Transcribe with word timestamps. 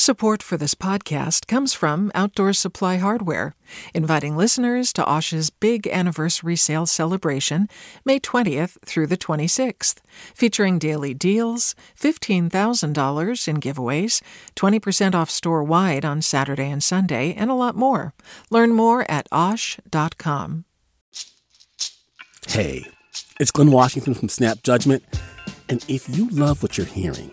Support 0.00 0.42
for 0.42 0.56
this 0.56 0.74
podcast 0.74 1.46
comes 1.46 1.74
from 1.74 2.10
Outdoor 2.14 2.54
Supply 2.54 2.96
Hardware, 2.96 3.54
inviting 3.92 4.34
listeners 4.34 4.94
to 4.94 5.04
Osh's 5.04 5.50
big 5.50 5.86
anniversary 5.88 6.56
sale 6.56 6.86
celebration, 6.86 7.68
May 8.02 8.18
20th 8.18 8.78
through 8.82 9.08
the 9.08 9.18
26th, 9.18 9.96
featuring 10.34 10.78
daily 10.78 11.12
deals, 11.12 11.74
$15,000 12.00 12.48
in 13.46 13.60
giveaways, 13.60 14.22
20% 14.56 15.14
off 15.14 15.28
store 15.28 15.62
wide 15.62 16.06
on 16.06 16.22
Saturday 16.22 16.70
and 16.70 16.82
Sunday, 16.82 17.34
and 17.34 17.50
a 17.50 17.54
lot 17.54 17.76
more. 17.76 18.14
Learn 18.48 18.70
more 18.70 19.04
at 19.10 19.28
OSH.com. 19.30 20.64
Hey, 22.48 22.86
it's 23.38 23.50
Glynn 23.50 23.70
Washington 23.70 24.14
from 24.14 24.30
Snap 24.30 24.62
Judgment, 24.62 25.04
and 25.68 25.84
if 25.88 26.08
you 26.08 26.30
love 26.30 26.62
what 26.62 26.78
you're 26.78 26.86
hearing, 26.86 27.32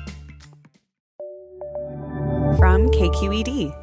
KQED. 3.01 3.75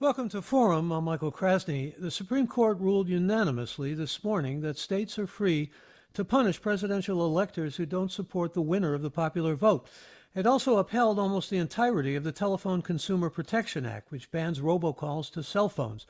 Welcome 0.00 0.28
to 0.30 0.42
Forum. 0.42 0.90
I'm 0.90 1.04
Michael 1.04 1.30
Krasny. 1.30 1.94
The 1.96 2.10
Supreme 2.10 2.48
Court 2.48 2.80
ruled 2.80 3.08
unanimously 3.08 3.94
this 3.94 4.24
morning 4.24 4.62
that 4.62 4.78
states 4.78 5.16
are 5.16 5.28
free 5.28 5.70
to 6.14 6.24
punish 6.24 6.60
presidential 6.60 7.24
electors 7.24 7.76
who 7.76 7.86
don't 7.86 8.10
support 8.10 8.52
the 8.52 8.60
winner 8.60 8.94
of 8.94 9.02
the 9.02 9.12
popular 9.12 9.54
vote. 9.54 9.86
It 10.34 10.44
also 10.44 10.78
upheld 10.78 11.20
almost 11.20 11.50
the 11.50 11.58
entirety 11.58 12.16
of 12.16 12.24
the 12.24 12.32
Telephone 12.32 12.82
Consumer 12.82 13.30
Protection 13.30 13.86
Act, 13.86 14.10
which 14.10 14.32
bans 14.32 14.58
robocalls 14.58 15.30
to 15.30 15.44
cell 15.44 15.68
phones. 15.68 16.04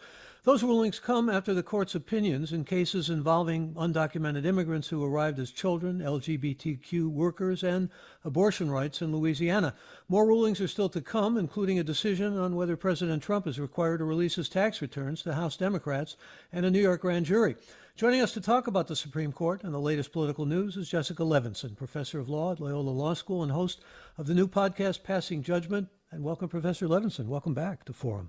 Those 0.44 0.62
rulings 0.62 1.00
come 1.00 1.30
after 1.30 1.54
the 1.54 1.62
court's 1.62 1.94
opinions 1.94 2.52
in 2.52 2.64
cases 2.64 3.08
involving 3.08 3.72
undocumented 3.76 4.44
immigrants 4.44 4.88
who 4.88 5.02
arrived 5.02 5.38
as 5.38 5.50
children, 5.50 6.00
LGBTQ 6.00 7.08
workers, 7.08 7.62
and 7.62 7.88
abortion 8.22 8.70
rights 8.70 9.00
in 9.00 9.10
Louisiana. 9.10 9.74
More 10.06 10.26
rulings 10.26 10.60
are 10.60 10.68
still 10.68 10.90
to 10.90 11.00
come, 11.00 11.38
including 11.38 11.78
a 11.78 11.82
decision 11.82 12.36
on 12.36 12.56
whether 12.56 12.76
President 12.76 13.22
Trump 13.22 13.46
is 13.46 13.58
required 13.58 13.98
to 13.98 14.04
release 14.04 14.34
his 14.34 14.50
tax 14.50 14.82
returns 14.82 15.22
to 15.22 15.32
House 15.32 15.56
Democrats 15.56 16.14
and 16.52 16.66
a 16.66 16.70
New 16.70 16.82
York 16.82 17.00
grand 17.00 17.24
jury. 17.24 17.56
Joining 17.96 18.20
us 18.20 18.32
to 18.32 18.40
talk 18.42 18.66
about 18.66 18.86
the 18.86 18.96
Supreme 18.96 19.32
Court 19.32 19.64
and 19.64 19.72
the 19.72 19.78
latest 19.78 20.12
political 20.12 20.44
news 20.44 20.76
is 20.76 20.90
Jessica 20.90 21.22
Levinson, 21.22 21.74
professor 21.74 22.18
of 22.18 22.28
law 22.28 22.52
at 22.52 22.60
Loyola 22.60 22.90
Law 22.90 23.14
School 23.14 23.42
and 23.42 23.52
host 23.52 23.80
of 24.18 24.26
the 24.26 24.34
new 24.34 24.46
podcast, 24.46 25.04
Passing 25.04 25.42
Judgment. 25.42 25.88
And 26.10 26.22
welcome, 26.22 26.50
Professor 26.50 26.86
Levinson. 26.86 27.28
Welcome 27.28 27.54
back 27.54 27.86
to 27.86 27.94
Forum. 27.94 28.28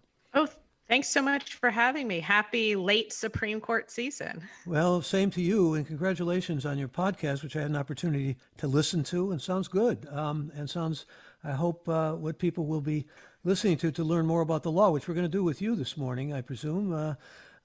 Thanks 0.88 1.08
so 1.08 1.20
much 1.20 1.56
for 1.56 1.72
having 1.72 2.08
me. 2.08 2.20
Happy 2.20 2.76
late 2.76 3.12
Supreme 3.12 3.60
Court 3.60 3.90
season. 3.90 4.44
Well, 4.68 5.02
same 5.02 5.32
to 5.32 5.42
you, 5.42 5.74
and 5.74 5.86
congratulations 5.86 6.64
on 6.64 6.78
your 6.78 6.88
podcast, 6.88 7.42
which 7.42 7.56
I 7.56 7.62
had 7.62 7.72
an 7.72 7.76
opportunity 7.76 8.38
to 8.58 8.68
listen 8.68 9.04
to, 9.06 9.32
and 9.32 9.42
sounds 9.42 9.68
good. 9.68 10.08
Um, 10.12 10.52
and 10.56 10.70
sounds, 10.70 11.08
I 11.44 11.54
hope, 11.54 11.90
uh, 11.90 12.14
what 12.14 12.38
people 12.38 12.68
will 12.68 12.82
be 12.82 13.08
listening 13.44 13.78
to 13.78 13.92
to 13.94 14.04
learn 14.04 14.28
more 14.28 14.42
about 14.42 14.62
the 14.62 14.72
law, 14.72 14.92
which 14.92 15.08
we're 15.08 15.16
going 15.16 15.26
to 15.26 15.38
do 15.38 15.44
with 15.44 15.60
you 15.60 15.76
this 15.76 15.98
morning, 15.98 16.32
I 16.34 16.42
presume. 16.42 16.94
Uh, 16.94 17.16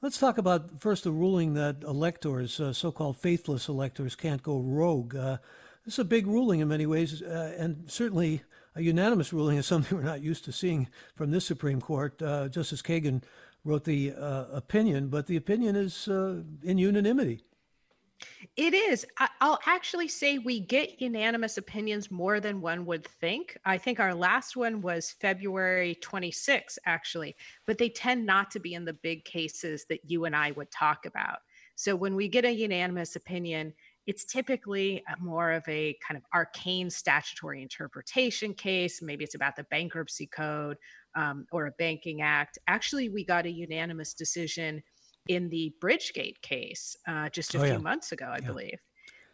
let's 0.00 0.16
talk 0.16 0.38
about 0.38 0.80
first 0.80 1.04
the 1.04 1.12
ruling 1.12 1.52
that 1.54 1.82
electors, 1.82 2.58
uh, 2.58 2.72
so-called 2.72 3.18
faithless 3.18 3.68
electors, 3.68 4.16
can't 4.16 4.42
go 4.42 4.60
rogue. 4.60 5.14
Uh, 5.14 5.36
this 5.84 5.94
is 5.94 5.98
a 5.98 6.04
big 6.04 6.26
ruling 6.26 6.60
in 6.60 6.68
many 6.68 6.86
ways, 6.86 7.20
uh, 7.20 7.54
and 7.58 7.84
certainly 7.86 8.42
a 8.74 8.82
unanimous 8.82 9.32
ruling 9.32 9.58
is 9.58 9.66
something 9.66 9.96
we're 9.98 10.04
not 10.04 10.22
used 10.22 10.44
to 10.44 10.52
seeing 10.52 10.88
from 11.14 11.30
this 11.30 11.44
Supreme 11.44 11.80
Court. 11.80 12.20
Uh, 12.22 12.48
Justice 12.48 12.82
Kagan 12.82 13.22
wrote 13.64 13.84
the 13.84 14.12
uh, 14.12 14.46
opinion, 14.52 15.08
but 15.08 15.26
the 15.26 15.36
opinion 15.36 15.76
is 15.76 16.08
uh, 16.08 16.42
in 16.62 16.78
unanimity. 16.78 17.42
It 18.56 18.74
is. 18.74 19.06
I'll 19.40 19.60
actually 19.66 20.08
say 20.08 20.36
we 20.36 20.60
get 20.60 21.00
unanimous 21.00 21.56
opinions 21.56 22.10
more 22.10 22.38
than 22.38 22.60
one 22.60 22.84
would 22.84 23.06
think. 23.06 23.56
I 23.64 23.78
think 23.78 23.98
our 23.98 24.14
last 24.14 24.56
one 24.56 24.82
was 24.82 25.12
February 25.20 25.94
26, 26.02 26.78
actually, 26.84 27.34
but 27.66 27.78
they 27.78 27.88
tend 27.88 28.26
not 28.26 28.50
to 28.50 28.60
be 28.60 28.74
in 28.74 28.84
the 28.84 28.92
big 28.92 29.24
cases 29.24 29.86
that 29.88 30.10
you 30.10 30.26
and 30.26 30.36
I 30.36 30.50
would 30.52 30.70
talk 30.70 31.06
about. 31.06 31.38
So 31.76 31.96
when 31.96 32.14
we 32.14 32.28
get 32.28 32.44
a 32.44 32.52
unanimous 32.52 33.16
opinion, 33.16 33.72
it's 34.06 34.24
typically 34.24 35.02
more 35.18 35.52
of 35.52 35.62
a 35.68 35.96
kind 36.06 36.16
of 36.16 36.24
arcane 36.34 36.90
statutory 36.90 37.62
interpretation 37.62 38.54
case. 38.54 39.02
Maybe 39.02 39.24
it's 39.24 39.34
about 39.34 39.56
the 39.56 39.64
bankruptcy 39.64 40.26
code 40.26 40.76
um, 41.14 41.46
or 41.52 41.66
a 41.66 41.72
banking 41.72 42.22
act. 42.22 42.58
Actually, 42.66 43.08
we 43.08 43.24
got 43.24 43.46
a 43.46 43.50
unanimous 43.50 44.14
decision 44.14 44.82
in 45.28 45.48
the 45.50 45.72
Bridgegate 45.82 46.40
case 46.42 46.96
uh, 47.06 47.28
just 47.28 47.54
a 47.54 47.58
oh, 47.58 47.62
few 47.62 47.72
yeah. 47.72 47.78
months 47.78 48.12
ago, 48.12 48.26
I 48.26 48.38
yeah. 48.40 48.46
believe. 48.46 48.78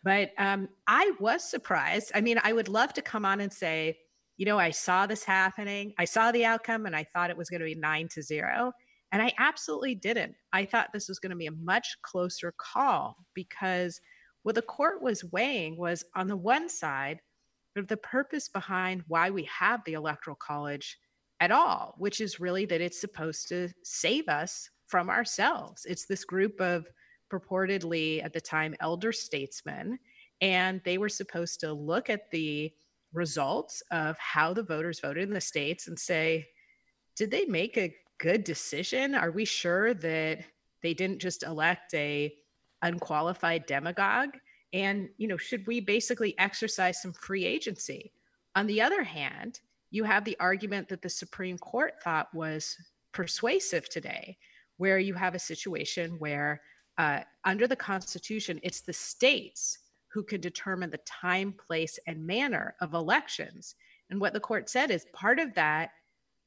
But 0.03 0.31
um, 0.39 0.69
I 0.87 1.13
was 1.21 1.49
surprised. 1.49 2.13
I 2.15 2.21
mean, 2.21 2.39
I 2.43 2.53
would 2.53 2.69
love 2.69 2.93
to 2.95 3.03
come 3.03 3.25
on 3.25 3.41
and 3.41 3.53
say, 3.53 3.97
you 4.37 4.47
know, 4.47 4.59
I 4.59 4.71
saw 4.71 5.07
this 5.07 5.25
happening. 5.25 5.95
I 5.99 6.05
saw 6.05 6.33
the 6.33 6.45
outcome 6.45 6.87
and 6.87 6.95
I 6.95 7.07
thought 7.15 7.31
it 7.31 7.37
was 7.37 7.49
going 7.49 7.61
to 7.61 7.67
be 7.67 7.75
nine 7.75 8.09
to 8.09 8.23
zero. 8.23 8.73
And 9.13 9.23
I 9.23 9.33
absolutely 9.39 9.95
didn't. 9.95 10.35
I 10.53 10.65
thought 10.65 10.89
this 10.93 11.09
was 11.09 11.19
going 11.19 11.31
to 11.31 11.37
be 11.37 11.47
a 11.47 11.53
much 11.53 11.97
closer 12.03 12.53
call 12.59 13.17
because– 13.33 14.01
what 14.47 14.55
the 14.55 14.63
court 14.63 15.03
was 15.03 15.25
weighing 15.25 15.77
was 15.77 16.05
on 16.15 16.29
the 16.29 16.37
one 16.37 16.69
side, 16.69 17.19
the 17.75 17.97
purpose 17.97 18.49
behind 18.49 19.03
why 19.09 19.29
we 19.29 19.43
have 19.43 19.83
the 19.85 19.95
Electoral 19.95 20.37
College 20.37 21.01
at 21.41 21.51
all, 21.51 21.97
which 21.99 22.21
is 22.21 22.39
really 22.39 22.65
that 22.65 22.81
it's 22.81 23.01
supposed 23.01 23.49
to 23.49 23.69
save 23.83 24.29
us 24.29 24.71
from 24.87 25.11
ourselves. 25.11 25.85
It's 25.85 26.07
this 26.07 26.25
group 26.25 26.61
of 26.61 26.87
purportedly 27.29 28.25
at 28.25 28.33
the 28.33 28.41
time 28.41 28.77
elder 28.79 29.11
statesmen, 29.11 29.99
and 30.41 30.81
they 30.85 30.97
were 30.97 31.09
supposed 31.09 31.59
to 31.61 31.73
look 31.73 32.09
at 32.09 32.31
the 32.31 32.73
results 33.13 33.83
of 33.91 34.17
how 34.17 34.55
the 34.55 34.63
voters 34.63 35.01
voted 35.01 35.25
in 35.25 35.35
the 35.35 35.41
states 35.41 35.89
and 35.89 35.99
say, 35.99 36.47
did 37.17 37.33
they 37.33 37.47
make 37.47 37.77
a 37.77 37.97
good 38.19 38.45
decision? 38.45 39.17
Are 39.17 39.33
we 39.33 39.45
sure 39.45 39.93
that 39.93 40.45
they 40.85 40.95
didn't 40.95 41.19
just 41.19 41.43
elect 41.43 41.93
a 41.95 42.33
unqualified 42.87 43.67
demagogue? 43.67 44.35
And, 44.73 45.09
you 45.19 45.29
know, 45.29 45.37
should 45.37 45.67
we 45.67 45.81
basically 45.81 46.35
exercise 46.39 47.01
some 47.01 47.13
free 47.13 47.45
agency? 47.45 48.13
On 48.55 48.67
the 48.67 48.81
other 48.81 49.03
hand, 49.03 49.61
you 49.91 50.05
have 50.05 50.25
the 50.25 50.37
argument 50.41 50.89
that 50.89 51.03
the 51.03 51.09
Supreme 51.09 51.59
Court 51.59 51.95
thought 52.03 52.35
was 52.35 52.77
persuasive 53.13 53.89
today, 53.89 54.37
where 54.77 54.99
you 54.99 55.15
have 55.15 55.35
a 55.35 55.39
situation 55.39 56.19
where 56.19 56.61
uh, 56.99 57.21
under 57.45 57.67
the 57.67 57.77
Constitution, 57.77 58.61
it's 58.63 58.81
the 58.81 58.93
states 58.93 59.79
who 60.09 60.23
can 60.23 60.41
determine 60.41 60.91
the 60.91 60.99
time, 60.99 61.53
place, 61.53 61.99
and 62.07 62.27
manner 62.27 62.75
of 62.81 62.95
elections. 62.95 63.75
And 64.11 64.21
what 64.21 64.33
the 64.33 64.41
court 64.41 64.69
said 64.71 64.91
is 64.91 65.07
part 65.13 65.39
of 65.39 65.55
that 65.55 65.91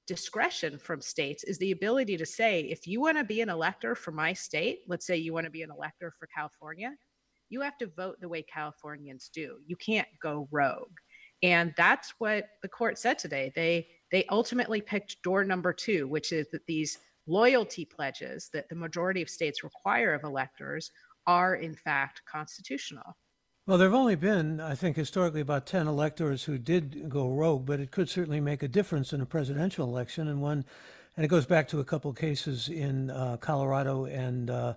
discretion 0.09 0.79
from 0.79 0.99
states 1.01 1.43
is 1.43 1.59
the 1.59 1.71
ability 1.71 2.17
to 2.17 2.25
say, 2.25 2.61
if 2.61 2.87
you 2.87 2.99
want 2.99 3.15
to 3.19 3.23
be 3.23 3.41
an 3.41 3.49
elector 3.49 3.93
for 3.93 4.11
my 4.11 4.33
state, 4.33 4.79
let's 4.87 5.05
say 5.05 5.15
you 5.15 5.33
want 5.33 5.45
to 5.45 5.51
be 5.51 5.61
an 5.61 5.69
elector 5.69 6.11
for 6.17 6.27
California, 6.35 6.95
you 7.49 7.61
have 7.61 7.77
to 7.77 7.85
vote 7.85 8.17
the 8.19 8.27
way 8.27 8.41
Californians 8.41 9.29
do. 9.31 9.57
You 9.67 9.75
can't 9.75 10.07
go 10.19 10.47
rogue. 10.49 10.97
And 11.43 11.75
that's 11.77 12.15
what 12.17 12.47
the 12.63 12.67
court 12.67 12.97
said 12.97 13.19
today. 13.19 13.51
They 13.55 13.87
they 14.11 14.25
ultimately 14.31 14.81
picked 14.81 15.21
door 15.21 15.43
number 15.45 15.71
2, 15.71 16.07
which 16.07 16.31
is 16.31 16.47
that 16.53 16.65
these 16.65 16.97
loyalty 17.27 17.85
pledges 17.85 18.49
that 18.51 18.67
the 18.67 18.75
majority 18.75 19.21
of 19.21 19.29
states 19.29 19.63
require 19.63 20.15
of 20.15 20.23
electors 20.23 20.89
are 21.27 21.53
in 21.53 21.75
fact 21.75 22.23
constitutional. 22.27 23.15
Well, 23.69 23.77
there 23.77 23.87
have 23.87 23.93
only 23.93 24.15
been, 24.15 24.59
I 24.59 24.73
think, 24.73 24.95
historically 24.95 25.41
about 25.41 25.67
10 25.67 25.85
electors 25.85 26.45
who 26.45 26.57
did 26.57 27.07
go 27.07 27.29
rogue, 27.29 27.67
but 27.67 27.79
it 27.79 27.91
could 27.91 28.09
certainly 28.09 28.39
make 28.39 28.63
a 28.63 28.67
difference 28.67 29.13
in 29.13 29.21
a 29.21 29.27
presidential 29.27 29.87
election. 29.87 30.27
And 30.27 30.41
one, 30.41 30.65
and 31.15 31.23
it 31.23 31.27
goes 31.27 31.45
back 31.45 31.67
to 31.67 31.79
a 31.79 31.83
couple 31.83 32.11
cases 32.13 32.67
in 32.67 33.11
uh, 33.11 33.37
Colorado 33.37 34.05
and 34.05 34.49
uh, 34.49 34.73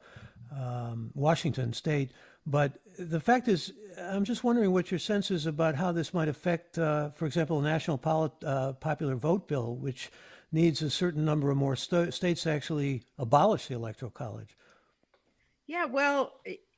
um, 0.54 1.10
Washington 1.14 1.72
state. 1.72 2.10
But 2.46 2.80
the 2.98 3.18
fact 3.18 3.48
is, 3.48 3.72
I'm 3.98 4.24
just 4.24 4.44
wondering 4.44 4.72
what 4.72 4.90
your 4.90 5.00
sense 5.00 5.30
is 5.30 5.46
about 5.46 5.76
how 5.76 5.92
this 5.92 6.12
might 6.12 6.28
affect, 6.28 6.76
uh, 6.76 7.12
for 7.12 7.24
example, 7.24 7.62
the 7.62 7.70
national 7.70 7.98
uh, 8.44 8.74
popular 8.74 9.14
vote 9.14 9.48
bill, 9.48 9.74
which 9.74 10.10
needs 10.52 10.82
a 10.82 10.90
certain 10.90 11.24
number 11.24 11.50
of 11.50 11.56
more 11.56 11.76
st- 11.76 12.12
states 12.12 12.42
to 12.42 12.50
actually 12.50 13.04
abolish 13.16 13.68
the 13.68 13.74
electoral 13.74 14.10
college. 14.10 14.54
Yeah, 15.66 15.86
well, 15.86 16.34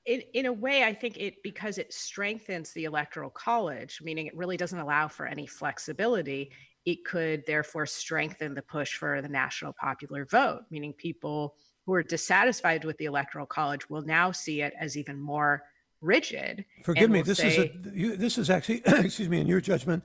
in, 0.07 0.23
in 0.35 0.47
a 0.47 0.53
way, 0.53 0.85
I 0.85 0.93
think 0.93 1.17
it 1.17 1.43
because 1.43 1.79
it 1.79 1.93
strengthens 1.93 2.73
the 2.73 2.85
electoral 2.85 3.31
college, 3.31 4.01
meaning 4.03 4.27
it 4.27 4.37
really 4.37 4.57
doesn't 4.57 4.79
allow 4.79 5.09
for 5.09 5.27
any 5.27 5.47
flexibility. 5.47 6.51
it 6.85 7.05
could 7.05 7.43
therefore 7.47 7.87
strengthen 7.87 8.55
the 8.55 8.61
push 8.61 8.97
for 8.97 9.23
the 9.23 9.29
national 9.29 9.73
popular 9.73 10.27
vote, 10.27 10.63
meaning 10.71 10.93
people 10.93 11.55
who 11.87 11.95
are 11.95 12.03
dissatisfied 12.03 12.85
with 12.85 12.97
the 12.99 13.07
electoral 13.07 13.47
college 13.47 13.89
will 13.89 14.03
now 14.03 14.31
see 14.31 14.61
it 14.61 14.75
as 14.79 14.97
even 14.97 15.19
more 15.19 15.63
rigid. 16.03 16.65
Forgive 16.83 17.11
me, 17.11 17.23
this 17.23 17.39
say, 17.39 17.49
is 17.49 17.59
a, 17.59 17.71
you, 17.95 18.17
this 18.17 18.37
is 18.37 18.51
actually, 18.51 18.83
excuse 18.87 19.29
me, 19.29 19.41
in 19.41 19.47
your 19.47 19.61
judgment, 19.61 20.05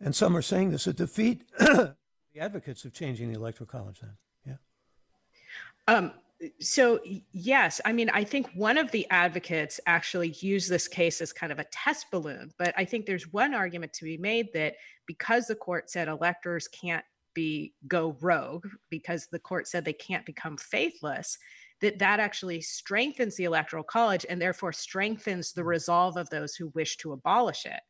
and 0.00 0.14
some 0.14 0.36
are 0.36 0.42
saying 0.42 0.70
this 0.70 0.86
a 0.86 0.92
defeat 0.92 1.44
the 1.58 1.94
advocates 2.38 2.84
of 2.84 2.92
changing 2.92 3.32
the 3.32 3.38
electoral 3.38 3.66
college. 3.66 4.00
Then, 4.00 4.10
yeah. 4.46 5.94
Um, 5.94 6.12
so 6.60 7.00
yes, 7.32 7.80
I 7.84 7.92
mean, 7.92 8.10
I 8.10 8.24
think 8.24 8.50
one 8.54 8.78
of 8.78 8.90
the 8.90 9.06
advocates 9.10 9.80
actually 9.86 10.30
used 10.40 10.68
this 10.68 10.88
case 10.88 11.20
as 11.20 11.32
kind 11.32 11.52
of 11.52 11.58
a 11.58 11.64
test 11.64 12.10
balloon, 12.10 12.52
but 12.58 12.74
I 12.76 12.84
think 12.84 13.06
there's 13.06 13.32
one 13.32 13.54
argument 13.54 13.92
to 13.94 14.04
be 14.04 14.16
made 14.16 14.52
that 14.54 14.74
because 15.06 15.46
the 15.46 15.54
court 15.54 15.90
said 15.90 16.08
electors 16.08 16.68
can't 16.68 17.04
be 17.34 17.74
go 17.88 18.16
rogue 18.20 18.66
because 18.90 19.26
the 19.26 19.38
court 19.38 19.66
said 19.66 19.84
they 19.84 19.92
can't 19.92 20.26
become 20.26 20.56
faithless 20.56 21.38
that 21.80 21.98
that 21.98 22.20
actually 22.20 22.60
strengthens 22.60 23.36
the 23.36 23.44
electoral 23.44 23.82
college 23.82 24.26
and 24.28 24.40
therefore 24.40 24.72
strengthens 24.72 25.52
the 25.52 25.64
resolve 25.64 26.16
of 26.16 26.28
those 26.30 26.54
who 26.54 26.68
wish 26.74 26.96
to 26.98 27.12
abolish 27.12 27.66
it. 27.66 27.80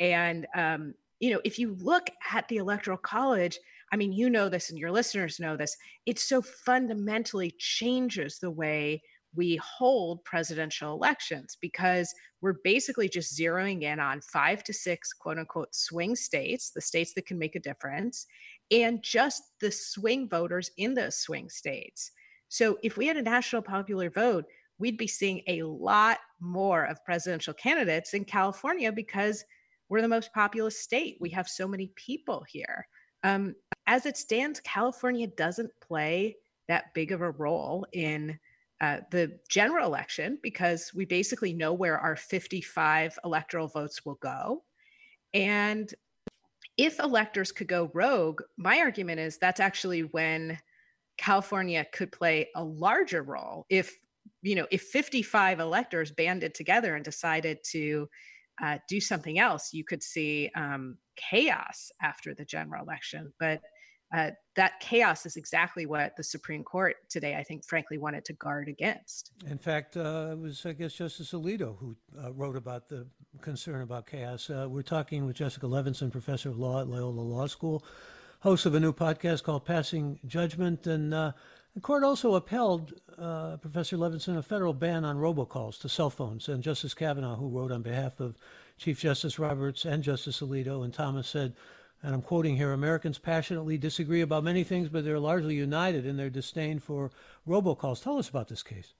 And 0.00 0.46
um, 0.54 0.94
you 1.20 1.30
know 1.30 1.40
if 1.44 1.58
you 1.58 1.76
look 1.80 2.10
at 2.32 2.48
the 2.48 2.56
electoral 2.56 2.98
college 2.98 3.58
i 3.92 3.96
mean 3.96 4.12
you 4.12 4.28
know 4.28 4.48
this 4.48 4.70
and 4.70 4.78
your 4.78 4.90
listeners 4.90 5.38
know 5.38 5.56
this 5.56 5.76
it 6.06 6.18
so 6.18 6.42
fundamentally 6.42 7.54
changes 7.58 8.38
the 8.38 8.50
way 8.50 9.00
we 9.34 9.56
hold 9.56 10.24
presidential 10.24 10.92
elections 10.92 11.56
because 11.60 12.12
we're 12.40 12.56
basically 12.64 13.08
just 13.08 13.38
zeroing 13.38 13.82
in 13.82 13.98
on 14.00 14.20
five 14.20 14.62
to 14.64 14.72
six 14.72 15.12
quote 15.12 15.38
unquote 15.38 15.74
swing 15.74 16.14
states, 16.16 16.70
the 16.74 16.80
states 16.80 17.14
that 17.14 17.26
can 17.26 17.38
make 17.38 17.54
a 17.54 17.60
difference, 17.60 18.26
and 18.70 19.02
just 19.02 19.42
the 19.60 19.70
swing 19.70 20.28
voters 20.28 20.70
in 20.76 20.94
those 20.94 21.16
swing 21.16 21.48
states. 21.48 22.10
So 22.48 22.78
if 22.82 22.96
we 22.96 23.06
had 23.06 23.16
a 23.16 23.22
national 23.22 23.62
popular 23.62 24.10
vote, 24.10 24.44
we'd 24.78 24.98
be 24.98 25.06
seeing 25.06 25.42
a 25.46 25.62
lot 25.62 26.18
more 26.40 26.84
of 26.84 27.04
presidential 27.04 27.54
candidates 27.54 28.14
in 28.14 28.24
California 28.24 28.92
because 28.92 29.44
we're 29.88 30.02
the 30.02 30.08
most 30.08 30.32
populous 30.34 30.80
state. 30.80 31.16
We 31.20 31.30
have 31.30 31.48
so 31.48 31.68
many 31.68 31.92
people 31.96 32.44
here. 32.48 32.86
Um, 33.24 33.54
as 33.86 34.06
it 34.06 34.16
stands, 34.16 34.60
California 34.60 35.26
doesn't 35.26 35.70
play 35.80 36.36
that 36.68 36.94
big 36.94 37.12
of 37.12 37.20
a 37.20 37.30
role 37.30 37.86
in 37.92 38.38
uh, 38.80 38.98
the 39.10 39.38
general 39.48 39.86
election 39.86 40.38
because 40.42 40.92
we 40.94 41.04
basically 41.04 41.52
know 41.52 41.72
where 41.72 41.98
our 41.98 42.16
55 42.16 43.18
electoral 43.24 43.68
votes 43.68 44.04
will 44.04 44.16
go. 44.16 44.64
And 45.34 45.92
if 46.76 46.98
electors 46.98 47.52
could 47.52 47.68
go 47.68 47.90
rogue, 47.94 48.42
my 48.56 48.78
argument 48.78 49.20
is 49.20 49.38
that's 49.38 49.60
actually 49.60 50.00
when 50.00 50.58
California 51.16 51.86
could 51.92 52.10
play 52.10 52.48
a 52.56 52.64
larger 52.64 53.22
role. 53.22 53.66
If 53.68 53.96
you 54.42 54.56
know, 54.56 54.66
if 54.70 54.82
55 54.82 55.60
electors 55.60 56.10
banded 56.10 56.54
together 56.54 56.96
and 56.96 57.04
decided 57.04 57.58
to 57.70 58.08
uh, 58.60 58.78
do 58.88 59.00
something 59.00 59.38
else, 59.38 59.72
you 59.72 59.84
could 59.84 60.02
see 60.02 60.50
um, 60.54 60.98
chaos 61.16 61.90
after 62.00 62.34
the 62.34 62.44
general 62.44 62.82
election. 62.82 63.32
But 63.38 63.60
uh, 64.14 64.30
that 64.56 64.78
chaos 64.80 65.24
is 65.24 65.36
exactly 65.36 65.86
what 65.86 66.14
the 66.16 66.22
Supreme 66.22 66.62
Court 66.62 66.96
today, 67.08 67.34
I 67.36 67.42
think, 67.42 67.64
frankly, 67.64 67.96
wanted 67.96 68.26
to 68.26 68.34
guard 68.34 68.68
against. 68.68 69.32
In 69.48 69.56
fact, 69.56 69.96
uh, 69.96 70.30
it 70.32 70.38
was, 70.38 70.66
I 70.66 70.72
guess, 70.72 70.92
Justice 70.92 71.32
Alito 71.32 71.78
who 71.78 71.96
uh, 72.22 72.30
wrote 72.32 72.56
about 72.56 72.88
the 72.88 73.06
concern 73.40 73.80
about 73.80 74.06
chaos. 74.06 74.50
Uh, 74.50 74.66
we're 74.68 74.82
talking 74.82 75.24
with 75.24 75.36
Jessica 75.36 75.66
Levinson, 75.66 76.12
professor 76.12 76.50
of 76.50 76.58
law 76.58 76.82
at 76.82 76.88
Loyola 76.88 77.20
Law 77.20 77.46
School, 77.46 77.82
host 78.40 78.66
of 78.66 78.74
a 78.74 78.80
new 78.80 78.92
podcast 78.92 79.44
called 79.44 79.64
Passing 79.64 80.20
Judgment. 80.26 80.86
And 80.86 81.14
uh, 81.14 81.32
the 81.74 81.80
court 81.80 82.04
also 82.04 82.34
upheld, 82.34 82.92
uh, 83.18 83.56
Professor 83.56 83.96
Levinson, 83.96 84.36
a 84.36 84.42
federal 84.42 84.74
ban 84.74 85.04
on 85.04 85.16
robocalls 85.16 85.80
to 85.80 85.88
cell 85.88 86.10
phones. 86.10 86.48
And 86.48 86.62
Justice 86.62 86.94
Kavanaugh, 86.94 87.36
who 87.36 87.48
wrote 87.48 87.72
on 87.72 87.82
behalf 87.82 88.20
of 88.20 88.36
Chief 88.76 89.00
Justice 89.00 89.38
Roberts 89.38 89.84
and 89.84 90.02
Justice 90.02 90.40
Alito 90.40 90.84
and 90.84 90.92
Thomas, 90.92 91.28
said, 91.28 91.54
and 92.02 92.14
I'm 92.14 92.22
quoting 92.22 92.56
here 92.56 92.72
Americans 92.72 93.18
passionately 93.18 93.78
disagree 93.78 94.22
about 94.22 94.44
many 94.44 94.64
things, 94.64 94.88
but 94.88 95.04
they're 95.04 95.20
largely 95.20 95.54
united 95.54 96.04
in 96.04 96.16
their 96.16 96.30
disdain 96.30 96.78
for 96.80 97.10
robocalls. 97.48 98.02
Tell 98.02 98.18
us 98.18 98.28
about 98.28 98.48
this 98.48 98.62
case. 98.62 98.94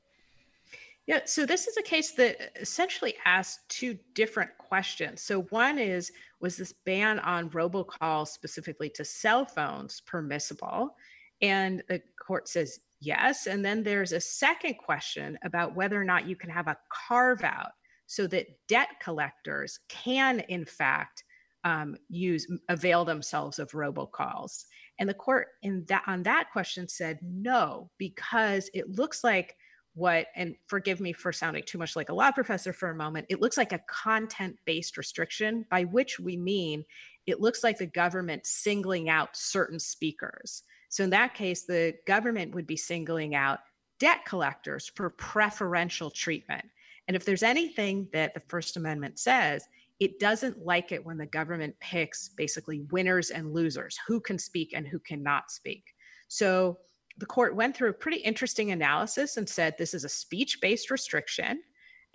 Yeah, 1.06 1.20
so 1.24 1.44
this 1.44 1.66
is 1.66 1.76
a 1.76 1.82
case 1.82 2.12
that 2.12 2.52
essentially 2.60 3.14
asked 3.24 3.68
two 3.68 3.98
different 4.14 4.56
questions. 4.56 5.20
So, 5.20 5.42
one 5.42 5.78
is 5.78 6.12
Was 6.38 6.56
this 6.56 6.72
ban 6.72 7.18
on 7.18 7.50
robocalls 7.50 8.28
specifically 8.28 8.88
to 8.90 9.04
cell 9.04 9.44
phones 9.44 10.00
permissible? 10.00 10.94
And 11.42 11.82
the 11.88 12.00
court 12.24 12.48
says 12.48 12.78
yes. 13.00 13.46
And 13.46 13.64
then 13.64 13.82
there's 13.82 14.12
a 14.12 14.20
second 14.20 14.76
question 14.78 15.38
about 15.44 15.74
whether 15.74 16.00
or 16.00 16.04
not 16.04 16.28
you 16.28 16.36
can 16.36 16.50
have 16.50 16.68
a 16.68 16.78
carve 17.08 17.42
out 17.42 17.72
so 18.06 18.26
that 18.28 18.46
debt 18.68 18.88
collectors 19.02 19.80
can, 19.88 20.40
in 20.40 20.64
fact, 20.64 21.24
um, 21.64 21.96
use 22.08 22.46
avail 22.68 23.04
themselves 23.04 23.58
of 23.58 23.70
robocalls 23.70 24.64
and 24.98 25.08
the 25.08 25.14
court 25.14 25.48
in 25.62 25.84
that 25.88 26.02
on 26.06 26.22
that 26.24 26.48
question 26.52 26.88
said 26.88 27.18
no 27.22 27.90
because 27.98 28.68
it 28.74 28.90
looks 28.90 29.22
like 29.22 29.56
what 29.94 30.26
and 30.34 30.56
forgive 30.66 31.00
me 31.00 31.12
for 31.12 31.32
sounding 31.32 31.62
too 31.64 31.78
much 31.78 31.94
like 31.94 32.08
a 32.08 32.14
law 32.14 32.32
professor 32.32 32.72
for 32.72 32.90
a 32.90 32.96
moment 32.96 33.26
it 33.28 33.40
looks 33.40 33.56
like 33.56 33.72
a 33.72 33.82
content 33.88 34.56
based 34.64 34.96
restriction 34.96 35.64
by 35.70 35.84
which 35.84 36.18
we 36.18 36.36
mean 36.36 36.84
it 37.26 37.40
looks 37.40 37.62
like 37.62 37.78
the 37.78 37.86
government 37.86 38.44
singling 38.46 39.08
out 39.08 39.36
certain 39.36 39.78
speakers 39.78 40.64
so 40.92 41.04
in 41.04 41.10
that 41.10 41.34
case 41.34 41.64
the 41.64 41.94
government 42.06 42.54
would 42.54 42.66
be 42.66 42.76
singling 42.76 43.34
out 43.34 43.60
debt 43.98 44.24
collectors 44.26 44.90
for 44.94 45.10
preferential 45.10 46.10
treatment 46.10 46.64
and 47.08 47.16
if 47.16 47.24
there's 47.24 47.42
anything 47.42 48.08
that 48.12 48.34
the 48.34 48.42
first 48.48 48.76
amendment 48.76 49.18
says 49.18 49.66
it 50.02 50.18
doesn't 50.18 50.66
like 50.66 50.90
it 50.90 51.06
when 51.06 51.16
the 51.16 51.26
government 51.26 51.76
picks 51.78 52.30
basically 52.30 52.80
winners 52.90 53.30
and 53.30 53.52
losers, 53.52 53.96
who 54.08 54.18
can 54.18 54.36
speak 54.36 54.72
and 54.74 54.84
who 54.84 54.98
cannot 54.98 55.52
speak. 55.52 55.84
So 56.26 56.78
the 57.18 57.26
court 57.26 57.54
went 57.54 57.76
through 57.76 57.90
a 57.90 57.92
pretty 57.92 58.18
interesting 58.18 58.72
analysis 58.72 59.36
and 59.36 59.48
said 59.48 59.76
this 59.78 59.94
is 59.94 60.02
a 60.02 60.08
speech 60.08 60.58
based 60.60 60.90
restriction. 60.90 61.62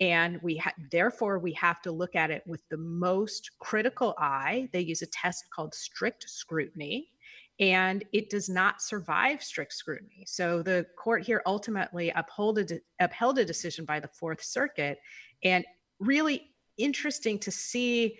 And 0.00 0.38
we 0.42 0.58
ha- 0.58 0.74
therefore 0.90 1.38
we 1.38 1.54
have 1.54 1.80
to 1.80 1.90
look 1.90 2.14
at 2.14 2.30
it 2.30 2.42
with 2.46 2.60
the 2.68 2.76
most 2.76 3.52
critical 3.58 4.14
eye. 4.18 4.68
They 4.74 4.80
use 4.80 5.00
a 5.00 5.06
test 5.06 5.46
called 5.50 5.74
strict 5.74 6.28
scrutiny, 6.28 7.08
and 7.60 8.04
it 8.12 8.30
does 8.30 8.48
not 8.48 8.80
survive 8.80 9.42
strict 9.42 9.72
scrutiny. 9.72 10.24
So 10.26 10.62
the 10.62 10.86
court 10.96 11.24
here 11.24 11.42
ultimately 11.44 12.10
upheld 12.10 12.58
a, 12.58 12.64
de- 12.64 12.80
upheld 13.00 13.38
a 13.38 13.44
decision 13.44 13.84
by 13.84 13.98
the 14.00 14.08
Fourth 14.08 14.42
Circuit 14.42 14.98
and 15.42 15.64
really 15.98 16.52
interesting 16.76 17.38
to 17.40 17.50
see 17.50 18.18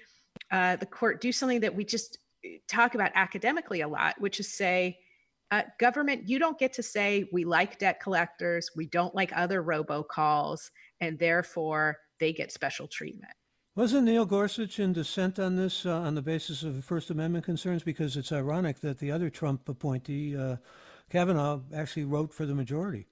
uh, 0.51 0.77
the 0.77 0.87
court 0.87 1.21
do 1.21 1.31
something 1.31 1.61
that 1.61 1.75
we 1.75 1.85
just 1.85 2.19
uh, 2.45 2.49
talk 2.67 2.95
about 2.95 3.13
academically 3.15 3.83
a 3.83 3.89
lot, 3.89 4.21
which 4.21 4.41
is 4.41 4.53
say, 4.53 4.99
uh, 5.51 5.63
government, 5.79 6.29
you 6.29 6.39
don't 6.39 6.59
get 6.59 6.73
to 6.75 6.83
say 6.83 7.29
we 7.33 7.45
like 7.45 7.79
debt 7.79 8.01
collectors, 8.01 8.71
we 8.77 8.87
don't 8.87 9.15
like 9.15 9.33
other 9.35 9.63
robocalls, 9.63 10.71
and 11.01 11.19
therefore 11.19 11.97
they 12.21 12.33
get 12.33 12.53
special 12.53 12.87
treatment. 12.87 13.33
Wasn't 13.79 14.07
Neil 14.07 14.27
Gorsuch 14.27 14.81
in 14.81 14.93
dissent 14.93 15.39
on 15.39 15.55
this 15.55 15.87
uh, 15.87 16.01
on 16.01 16.17
the 16.17 16.21
basis 16.21 16.65
of 16.65 16.85
First 16.85 17.11
Amendment 17.11 17.45
concerns? 17.45 17.85
Because 17.85 18.17
it's 18.17 18.33
ironic 18.33 18.81
that 18.81 18.99
the 18.99 19.13
other 19.13 19.31
Trump 19.31 19.69
appointee, 19.69 20.37
uh, 20.37 20.57
Kavanaugh, 21.11 21.61
actually 21.73 22.03
wrote 22.03 22.35
for 22.35 22.45
the 22.45 22.57
majority. 22.57 23.07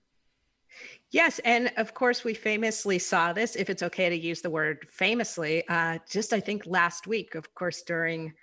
Yes, 1.12 1.38
and 1.44 1.70
of 1.76 1.94
course 1.94 2.24
we 2.24 2.34
famously 2.34 2.98
saw 2.98 3.32
this. 3.32 3.54
If 3.54 3.70
it's 3.70 3.84
okay 3.84 4.08
to 4.08 4.18
use 4.18 4.40
the 4.40 4.50
word 4.50 4.88
famously, 4.90 5.62
uh, 5.68 6.00
just 6.10 6.32
I 6.32 6.40
think 6.40 6.66
last 6.66 7.06
week, 7.06 7.36
of 7.36 7.54
course, 7.54 7.82
during 7.82 8.34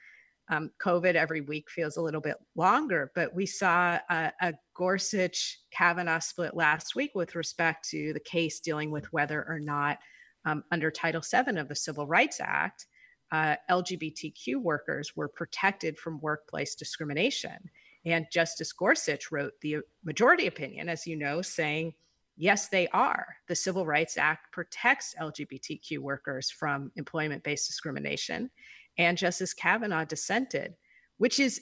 um, 0.50 0.72
COVID, 0.82 1.15
every 1.15 1.42
week 1.42 1.70
feels 1.70 1.98
a 1.98 2.01
little 2.01 2.22
bit 2.22 2.38
longer, 2.56 3.12
but 3.15 3.36
we 3.36 3.46
saw 3.46 4.00
a, 4.10 4.32
a 4.39 4.53
Gorsuch 4.77 5.60
Kavanaugh 5.72 6.20
split 6.20 6.56
last 6.56 6.96
week 6.96 7.12
with 7.15 7.36
respect 7.36 7.89
to 7.89 8.13
the 8.13 8.22
case 8.22 8.62
dealing 8.62 8.92
with 8.92 9.12
whether 9.12 9.44
or 9.46 9.60
not, 9.60 9.98
um, 10.45 10.63
under 10.71 10.91
Title 10.91 11.21
VII 11.21 11.57
of 11.57 11.67
the 11.67 11.75
Civil 11.75 12.07
Rights 12.07 12.39
Act, 12.41 12.88
uh, 13.31 13.55
LGBTQ 13.69 14.57
workers 14.57 15.15
were 15.15 15.27
protected 15.27 15.97
from 15.97 16.19
workplace 16.21 16.75
discrimination. 16.75 17.69
And 18.05 18.27
Justice 18.31 18.71
Gorsuch 18.73 19.31
wrote 19.31 19.53
the 19.62 19.77
majority 20.03 20.47
opinion, 20.47 20.89
as 20.89 21.07
you 21.07 21.15
know, 21.15 21.41
saying 21.41 21.93
Yes, 22.35 22.67
they 22.67 22.88
are. 22.89 23.27
The 23.47 23.55
Civil 23.55 23.85
Rights 23.85 24.17
Act 24.17 24.51
protects 24.51 25.13
LGBTQ 25.19 26.00
workers 26.00 26.50
from 26.50 26.91
employment 26.95 27.43
based 27.43 27.67
discrimination. 27.67 28.50
And 28.97 29.17
Justice 29.17 29.53
Kavanaugh 29.53 30.05
dissented, 30.05 30.73
which 31.17 31.39
is 31.39 31.62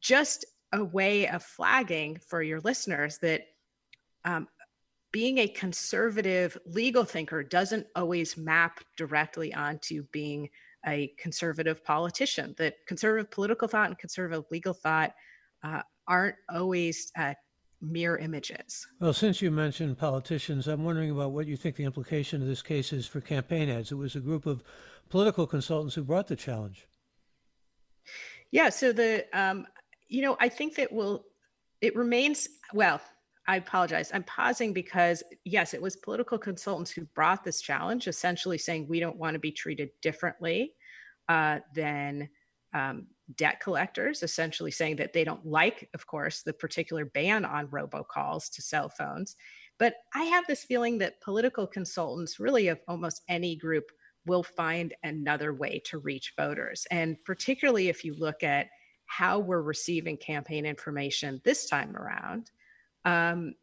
just 0.00 0.46
a 0.72 0.82
way 0.82 1.28
of 1.28 1.42
flagging 1.42 2.18
for 2.26 2.42
your 2.42 2.60
listeners 2.60 3.18
that 3.18 3.42
um, 4.24 4.48
being 5.12 5.38
a 5.38 5.48
conservative 5.48 6.56
legal 6.66 7.04
thinker 7.04 7.42
doesn't 7.42 7.86
always 7.96 8.36
map 8.36 8.80
directly 8.96 9.54
onto 9.54 10.04
being 10.12 10.48
a 10.86 11.12
conservative 11.18 11.84
politician. 11.84 12.54
That 12.58 12.74
conservative 12.86 13.30
political 13.30 13.68
thought 13.68 13.88
and 13.88 13.98
conservative 13.98 14.44
legal 14.50 14.74
thought 14.74 15.12
uh, 15.62 15.82
aren't 16.06 16.36
always 16.48 17.10
uh, 17.16 17.34
mirror 17.80 18.18
images. 18.18 18.86
Well, 19.00 19.12
since 19.12 19.40
you 19.40 19.50
mentioned 19.50 19.98
politicians, 19.98 20.66
I'm 20.66 20.84
wondering 20.84 21.10
about 21.10 21.32
what 21.32 21.46
you 21.46 21.56
think 21.56 21.76
the 21.76 21.84
implication 21.84 22.42
of 22.42 22.48
this 22.48 22.62
case 22.62 22.92
is 22.92 23.06
for 23.06 23.20
campaign 23.20 23.68
ads. 23.68 23.92
It 23.92 23.96
was 23.96 24.16
a 24.16 24.20
group 24.20 24.46
of 24.46 24.62
political 25.08 25.46
consultants 25.46 25.94
who 25.94 26.04
brought 26.04 26.26
the 26.26 26.36
challenge. 26.36 26.86
Yeah, 28.50 28.70
so 28.70 28.92
the 28.92 29.26
um, 29.38 29.66
you 30.08 30.22
know 30.22 30.36
I 30.40 30.48
think 30.48 30.74
that 30.76 30.90
will 30.92 31.26
it 31.80 31.94
remains 31.94 32.48
well. 32.72 33.00
I 33.48 33.56
apologize. 33.56 34.10
I'm 34.12 34.24
pausing 34.24 34.74
because 34.74 35.22
yes, 35.44 35.72
it 35.72 35.80
was 35.80 35.96
political 35.96 36.38
consultants 36.38 36.90
who 36.90 37.06
brought 37.14 37.42
this 37.42 37.62
challenge, 37.62 38.06
essentially 38.06 38.58
saying 38.58 38.86
we 38.86 39.00
don't 39.00 39.16
want 39.16 39.34
to 39.34 39.40
be 39.40 39.50
treated 39.50 39.88
differently 40.02 40.74
uh, 41.30 41.60
than 41.74 42.28
um, 42.74 43.06
debt 43.36 43.60
collectors, 43.60 44.22
essentially 44.22 44.70
saying 44.70 44.96
that 44.96 45.14
they 45.14 45.24
don't 45.24 45.46
like, 45.46 45.88
of 45.94 46.06
course, 46.06 46.42
the 46.42 46.52
particular 46.52 47.06
ban 47.06 47.46
on 47.46 47.68
robocalls 47.68 48.52
to 48.52 48.60
cell 48.60 48.90
phones. 48.90 49.34
But 49.78 49.94
I 50.14 50.24
have 50.24 50.46
this 50.46 50.64
feeling 50.64 50.98
that 50.98 51.22
political 51.22 51.66
consultants, 51.66 52.38
really 52.38 52.68
of 52.68 52.80
almost 52.86 53.22
any 53.30 53.56
group, 53.56 53.84
will 54.26 54.42
find 54.42 54.92
another 55.04 55.54
way 55.54 55.80
to 55.86 55.98
reach 55.98 56.34
voters. 56.36 56.86
And 56.90 57.16
particularly 57.24 57.88
if 57.88 58.04
you 58.04 58.14
look 58.14 58.42
at 58.42 58.66
how 59.06 59.38
we're 59.38 59.62
receiving 59.62 60.18
campaign 60.18 60.66
information 60.66 61.40
this 61.44 61.66
time 61.66 61.96
around, 61.96 62.50
um, 63.04 63.54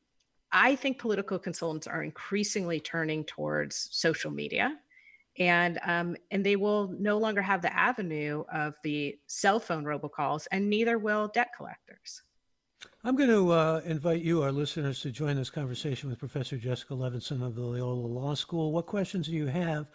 I 0.51 0.75
think 0.75 0.99
political 0.99 1.37
consultants 1.37 1.87
are 1.87 2.03
increasingly 2.03 2.79
turning 2.79 3.23
towards 3.25 3.89
social 3.91 4.31
media 4.31 4.77
and 5.37 5.79
um, 5.85 6.15
and 6.31 6.45
they 6.45 6.55
will 6.55 6.87
no 6.97 7.17
longer 7.17 7.41
have 7.41 7.61
the 7.61 7.75
avenue 7.75 8.43
of 8.53 8.75
the 8.83 9.17
cell 9.27 9.59
phone 9.59 9.83
robocalls, 9.83 10.47
and 10.51 10.69
neither 10.69 10.97
will 10.97 11.27
debt 11.27 11.49
collectors. 11.55 12.23
I'm 13.03 13.15
going 13.15 13.29
to 13.29 13.51
uh, 13.51 13.81
invite 13.85 14.21
you, 14.21 14.43
our 14.43 14.51
listeners, 14.51 15.01
to 15.01 15.11
join 15.11 15.35
this 15.35 15.49
conversation 15.49 16.09
with 16.09 16.19
Professor 16.19 16.57
Jessica 16.57 16.93
Levinson 16.93 17.45
of 17.45 17.55
the 17.55 17.61
Loyola 17.61 18.07
Law 18.07 18.33
School. 18.35 18.71
What 18.71 18.85
questions 18.85 19.27
do 19.27 19.33
you 19.33 19.47
have, 19.47 19.87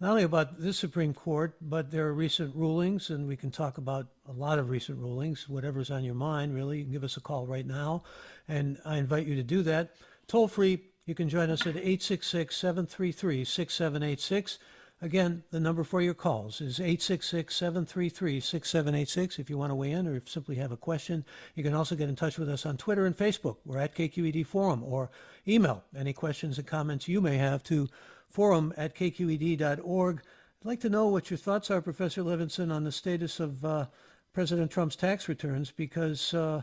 not 0.00 0.10
only 0.10 0.22
about 0.22 0.60
this 0.60 0.78
Supreme 0.78 1.14
Court, 1.14 1.54
but 1.60 1.90
there 1.90 2.06
are 2.06 2.12
recent 2.12 2.54
rulings, 2.54 3.10
and 3.10 3.28
we 3.28 3.36
can 3.36 3.50
talk 3.50 3.78
about 3.78 4.08
a 4.28 4.32
lot 4.32 4.58
of 4.58 4.70
recent 4.70 4.98
rulings, 4.98 5.48
whatever's 5.48 5.90
on 5.90 6.04
your 6.04 6.14
mind, 6.14 6.54
really. 6.54 6.78
You 6.78 6.84
can 6.84 6.92
give 6.92 7.04
us 7.04 7.16
a 7.16 7.20
call 7.20 7.46
right 7.46 7.66
now, 7.66 8.02
and 8.48 8.78
I 8.84 8.98
invite 8.98 9.26
you 9.26 9.36
to 9.36 9.42
do 9.42 9.62
that. 9.62 9.94
Toll 10.26 10.48
free, 10.48 10.80
you 11.06 11.14
can 11.14 11.28
join 11.28 11.50
us 11.50 11.62
at 11.62 11.76
866 11.76 12.56
733 12.56 13.44
6786. 13.44 14.58
Again, 15.02 15.42
the 15.50 15.60
number 15.60 15.84
for 15.84 16.00
your 16.00 16.14
calls 16.14 16.62
is 16.62 16.80
866 16.80 17.54
733 17.54 18.40
6786 18.40 19.38
if 19.38 19.50
you 19.50 19.58
want 19.58 19.70
to 19.70 19.74
weigh 19.74 19.90
in 19.90 20.06
or 20.06 20.16
if 20.16 20.30
simply 20.30 20.54
have 20.56 20.72
a 20.72 20.78
question. 20.78 21.26
You 21.54 21.62
can 21.62 21.74
also 21.74 21.94
get 21.94 22.08
in 22.08 22.16
touch 22.16 22.38
with 22.38 22.48
us 22.48 22.64
on 22.64 22.78
Twitter 22.78 23.04
and 23.04 23.16
Facebook. 23.16 23.56
We're 23.66 23.80
at 23.80 23.94
KQED 23.94 24.46
Forum 24.46 24.82
or 24.82 25.10
email 25.46 25.84
any 25.94 26.14
questions 26.14 26.56
and 26.56 26.66
comments 26.66 27.06
you 27.06 27.20
may 27.20 27.36
have 27.36 27.62
to 27.64 27.88
forum 28.34 28.74
at 28.76 28.96
kqed.org. 28.96 30.16
I'd 30.18 30.66
like 30.66 30.80
to 30.80 30.88
know 30.88 31.06
what 31.06 31.30
your 31.30 31.38
thoughts 31.38 31.70
are, 31.70 31.80
Professor 31.80 32.22
Levinson, 32.22 32.74
on 32.74 32.82
the 32.82 32.90
status 32.90 33.38
of 33.38 33.64
uh, 33.64 33.86
President 34.32 34.72
Trump's 34.72 34.96
tax 34.96 35.28
returns 35.28 35.70
because, 35.70 36.34
uh, 36.34 36.62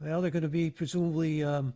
well, 0.00 0.22
they're 0.22 0.30
going 0.30 0.42
to 0.42 0.48
be 0.48 0.70
presumably. 0.70 1.44
Um, 1.44 1.74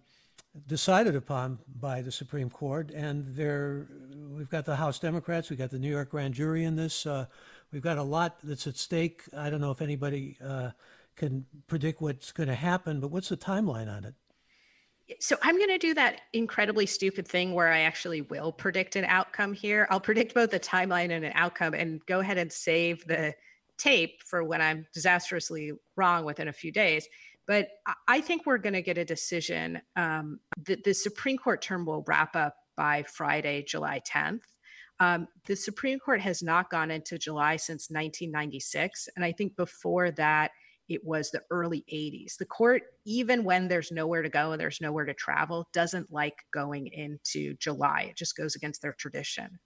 decided 0.66 1.14
upon 1.14 1.58
by 1.78 2.00
the 2.00 2.10
Supreme 2.10 2.48
Court, 2.48 2.90
and 2.90 3.26
there 3.34 3.86
we've 4.34 4.48
got 4.48 4.64
the 4.64 4.76
House 4.76 4.98
Democrats, 4.98 5.50
we've 5.50 5.58
got 5.58 5.70
the 5.70 5.78
New 5.78 5.90
York 5.90 6.08
grand 6.08 6.32
jury 6.32 6.64
in 6.64 6.76
this. 6.76 7.04
Uh, 7.04 7.26
we've 7.72 7.82
got 7.82 7.98
a 7.98 8.02
lot 8.02 8.38
that's 8.42 8.66
at 8.66 8.78
stake. 8.78 9.24
I 9.36 9.50
don't 9.50 9.60
know 9.60 9.70
if 9.70 9.82
anybody 9.82 10.38
uh, 10.42 10.70
can 11.14 11.44
predict 11.66 12.00
what's 12.00 12.32
going 12.32 12.48
to 12.48 12.54
happen, 12.54 13.00
but 13.00 13.10
what's 13.10 13.28
the 13.28 13.36
timeline 13.36 13.94
on 13.94 14.04
it? 14.04 14.14
So 15.20 15.36
I'm 15.42 15.56
going 15.56 15.70
to 15.70 15.78
do 15.78 15.94
that 15.94 16.22
incredibly 16.32 16.86
stupid 16.86 17.28
thing 17.28 17.54
where 17.54 17.72
I 17.72 17.80
actually 17.80 18.22
will 18.22 18.52
predict 18.52 18.96
an 18.96 19.04
outcome 19.04 19.52
here. 19.52 19.86
I'll 19.90 20.00
predict 20.00 20.34
both 20.34 20.50
the 20.50 20.60
timeline 20.60 21.10
and 21.10 21.24
an 21.24 21.32
outcome, 21.34 21.74
and 21.74 22.04
go 22.06 22.20
ahead 22.20 22.38
and 22.38 22.52
save 22.52 23.06
the 23.06 23.34
tape 23.78 24.22
for 24.24 24.42
when 24.42 24.60
I'm 24.60 24.86
disastrously 24.92 25.72
wrong 25.96 26.24
within 26.24 26.48
a 26.48 26.52
few 26.52 26.72
days. 26.72 27.08
But 27.46 27.68
I 28.08 28.20
think 28.20 28.44
we're 28.44 28.58
going 28.58 28.72
to 28.72 28.82
get 28.82 28.98
a 28.98 29.04
decision. 29.04 29.80
Um, 29.94 30.40
the, 30.64 30.80
the 30.84 30.92
Supreme 30.92 31.38
Court 31.38 31.62
term 31.62 31.86
will 31.86 32.04
wrap 32.08 32.34
up 32.34 32.56
by 32.76 33.04
Friday, 33.04 33.62
July 33.62 34.00
10th. 34.00 34.42
Um, 34.98 35.28
the 35.44 35.54
Supreme 35.54 36.00
Court 36.00 36.20
has 36.20 36.42
not 36.42 36.70
gone 36.70 36.90
into 36.90 37.18
July 37.18 37.56
since 37.56 37.90
1996. 37.90 39.08
And 39.14 39.24
I 39.24 39.30
think 39.30 39.54
before 39.54 40.10
that, 40.12 40.50
it 40.88 41.04
was 41.04 41.30
the 41.30 41.42
early 41.50 41.84
80s. 41.92 42.36
The 42.36 42.46
court, 42.46 42.82
even 43.04 43.44
when 43.44 43.68
there's 43.68 43.90
nowhere 43.90 44.22
to 44.22 44.28
go 44.28 44.52
and 44.52 44.60
there's 44.60 44.80
nowhere 44.80 45.04
to 45.04 45.14
travel, 45.14 45.68
doesn't 45.72 46.12
like 46.12 46.36
going 46.52 46.86
into 46.88 47.54
July. 47.54 48.08
It 48.10 48.16
just 48.16 48.36
goes 48.36 48.54
against 48.54 48.82
their 48.82 48.92
tradition. 48.92 49.58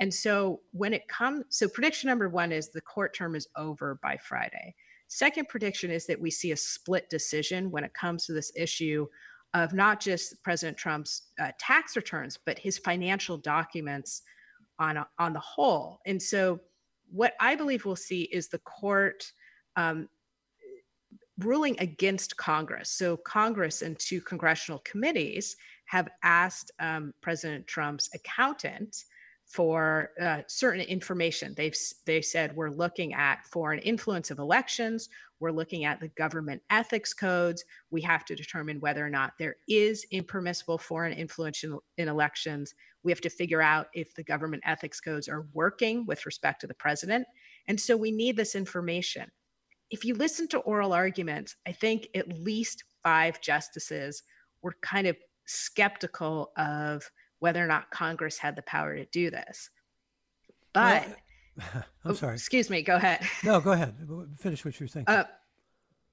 And 0.00 0.12
so 0.12 0.60
when 0.72 0.92
it 0.92 1.06
comes, 1.08 1.44
so 1.50 1.68
prediction 1.68 2.08
number 2.08 2.28
one 2.28 2.50
is 2.50 2.70
the 2.70 2.80
court 2.80 3.14
term 3.14 3.34
is 3.34 3.46
over 3.56 3.98
by 4.02 4.16
Friday. 4.16 4.74
Second 5.08 5.48
prediction 5.48 5.90
is 5.90 6.06
that 6.06 6.20
we 6.20 6.30
see 6.30 6.52
a 6.52 6.56
split 6.56 7.08
decision 7.10 7.70
when 7.70 7.84
it 7.84 7.94
comes 7.94 8.26
to 8.26 8.32
this 8.32 8.50
issue 8.56 9.06
of 9.52 9.72
not 9.72 10.00
just 10.00 10.42
President 10.42 10.76
Trump's 10.76 11.30
uh, 11.38 11.52
tax 11.60 11.94
returns, 11.94 12.38
but 12.44 12.58
his 12.58 12.78
financial 12.78 13.38
documents 13.38 14.22
on, 14.80 14.96
a, 14.96 15.06
on 15.18 15.32
the 15.32 15.40
whole. 15.40 16.00
And 16.06 16.20
so, 16.20 16.60
what 17.12 17.34
I 17.38 17.54
believe 17.54 17.84
we'll 17.84 17.94
see 17.94 18.22
is 18.22 18.48
the 18.48 18.58
court 18.58 19.30
um, 19.76 20.08
ruling 21.38 21.76
against 21.80 22.36
Congress. 22.36 22.90
So, 22.90 23.16
Congress 23.16 23.82
and 23.82 23.98
two 23.98 24.20
congressional 24.20 24.80
committees 24.84 25.56
have 25.86 26.08
asked 26.22 26.70
um, 26.80 27.12
President 27.20 27.66
Trump's 27.66 28.08
accountant 28.14 29.04
for 29.46 30.10
uh, 30.20 30.40
certain 30.46 30.80
information. 30.82 31.54
They've 31.56 31.76
they 32.06 32.22
said 32.22 32.56
we're 32.56 32.70
looking 32.70 33.14
at 33.14 33.44
foreign 33.44 33.78
influence 33.80 34.30
of 34.30 34.38
elections. 34.38 35.08
We're 35.40 35.50
looking 35.50 35.84
at 35.84 36.00
the 36.00 36.08
government 36.08 36.62
ethics 36.70 37.12
codes. 37.12 37.64
We 37.90 38.00
have 38.02 38.24
to 38.26 38.34
determine 38.34 38.80
whether 38.80 39.04
or 39.04 39.10
not 39.10 39.34
there 39.38 39.56
is 39.68 40.06
impermissible 40.10 40.78
foreign 40.78 41.12
influence 41.12 41.62
in, 41.62 41.78
in 41.98 42.08
elections. 42.08 42.74
We 43.02 43.12
have 43.12 43.20
to 43.20 43.28
figure 43.28 43.60
out 43.60 43.88
if 43.92 44.14
the 44.14 44.24
government 44.24 44.62
ethics 44.64 45.00
codes 45.00 45.28
are 45.28 45.46
working 45.52 46.06
with 46.06 46.24
respect 46.24 46.62
to 46.62 46.66
the 46.66 46.74
president. 46.74 47.26
And 47.68 47.78
so 47.78 47.96
we 47.96 48.10
need 48.10 48.36
this 48.36 48.54
information. 48.54 49.30
If 49.90 50.04
you 50.04 50.14
listen 50.14 50.48
to 50.48 50.58
oral 50.58 50.92
arguments, 50.92 51.56
I 51.66 51.72
think 51.72 52.08
at 52.14 52.40
least 52.40 52.84
five 53.02 53.40
justices 53.40 54.22
were 54.62 54.76
kind 54.82 55.06
of 55.06 55.16
skeptical 55.46 56.52
of 56.56 57.08
whether 57.38 57.62
or 57.62 57.66
not 57.66 57.90
Congress 57.90 58.38
had 58.38 58.56
the 58.56 58.62
power 58.62 58.96
to 58.96 59.04
do 59.06 59.30
this. 59.30 59.70
But 60.72 61.06
well, 61.06 61.16
I'm 62.04 62.10
oh, 62.10 62.14
sorry. 62.14 62.34
Excuse 62.34 62.70
me. 62.70 62.82
Go 62.82 62.96
ahead. 62.96 63.20
No, 63.44 63.60
go 63.60 63.72
ahead. 63.72 63.94
Finish 64.38 64.64
what 64.64 64.78
you're 64.80 64.88
saying. 64.88 65.06
Uh, 65.06 65.24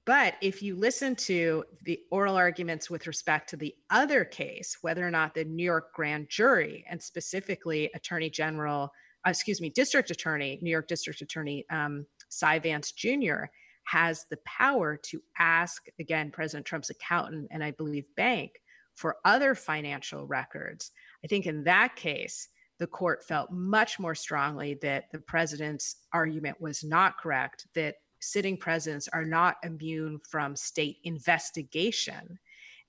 but 0.04 0.34
if 0.40 0.62
you 0.62 0.74
listen 0.74 1.14
to 1.16 1.64
the 1.84 2.00
oral 2.10 2.36
arguments 2.36 2.90
with 2.90 3.06
respect 3.06 3.48
to 3.50 3.56
the 3.56 3.74
other 3.90 4.24
case, 4.24 4.78
whether 4.82 5.06
or 5.06 5.10
not 5.10 5.34
the 5.34 5.44
New 5.44 5.64
York 5.64 5.92
grand 5.94 6.28
jury 6.28 6.84
and 6.88 7.00
specifically 7.00 7.88
Attorney 7.94 8.28
General, 8.28 8.92
uh, 9.24 9.30
excuse 9.30 9.60
me, 9.60 9.70
District 9.70 10.10
Attorney, 10.10 10.58
New 10.60 10.70
York 10.70 10.88
District 10.88 11.20
Attorney 11.20 11.64
um, 11.70 12.04
Cy 12.28 12.58
Vance 12.58 12.90
Jr. 12.92 13.44
has 13.84 14.26
the 14.30 14.38
power 14.44 14.96
to 14.96 15.22
ask, 15.38 15.86
again, 15.98 16.30
President 16.30 16.66
Trump's 16.66 16.90
accountant 16.90 17.48
and 17.50 17.62
I 17.62 17.72
believe 17.72 18.04
bank 18.16 18.52
for 18.94 19.16
other 19.24 19.54
financial 19.54 20.26
records. 20.26 20.90
I 21.24 21.28
think 21.28 21.46
in 21.46 21.64
that 21.64 21.96
case, 21.96 22.48
the 22.78 22.86
court 22.86 23.24
felt 23.24 23.50
much 23.50 23.98
more 23.98 24.14
strongly 24.14 24.74
that 24.82 25.04
the 25.12 25.18
president's 25.18 25.96
argument 26.12 26.60
was 26.60 26.82
not 26.82 27.18
correct, 27.18 27.66
that 27.74 27.96
sitting 28.20 28.56
presidents 28.56 29.08
are 29.12 29.24
not 29.24 29.56
immune 29.62 30.20
from 30.28 30.56
state 30.56 30.98
investigation. 31.04 32.38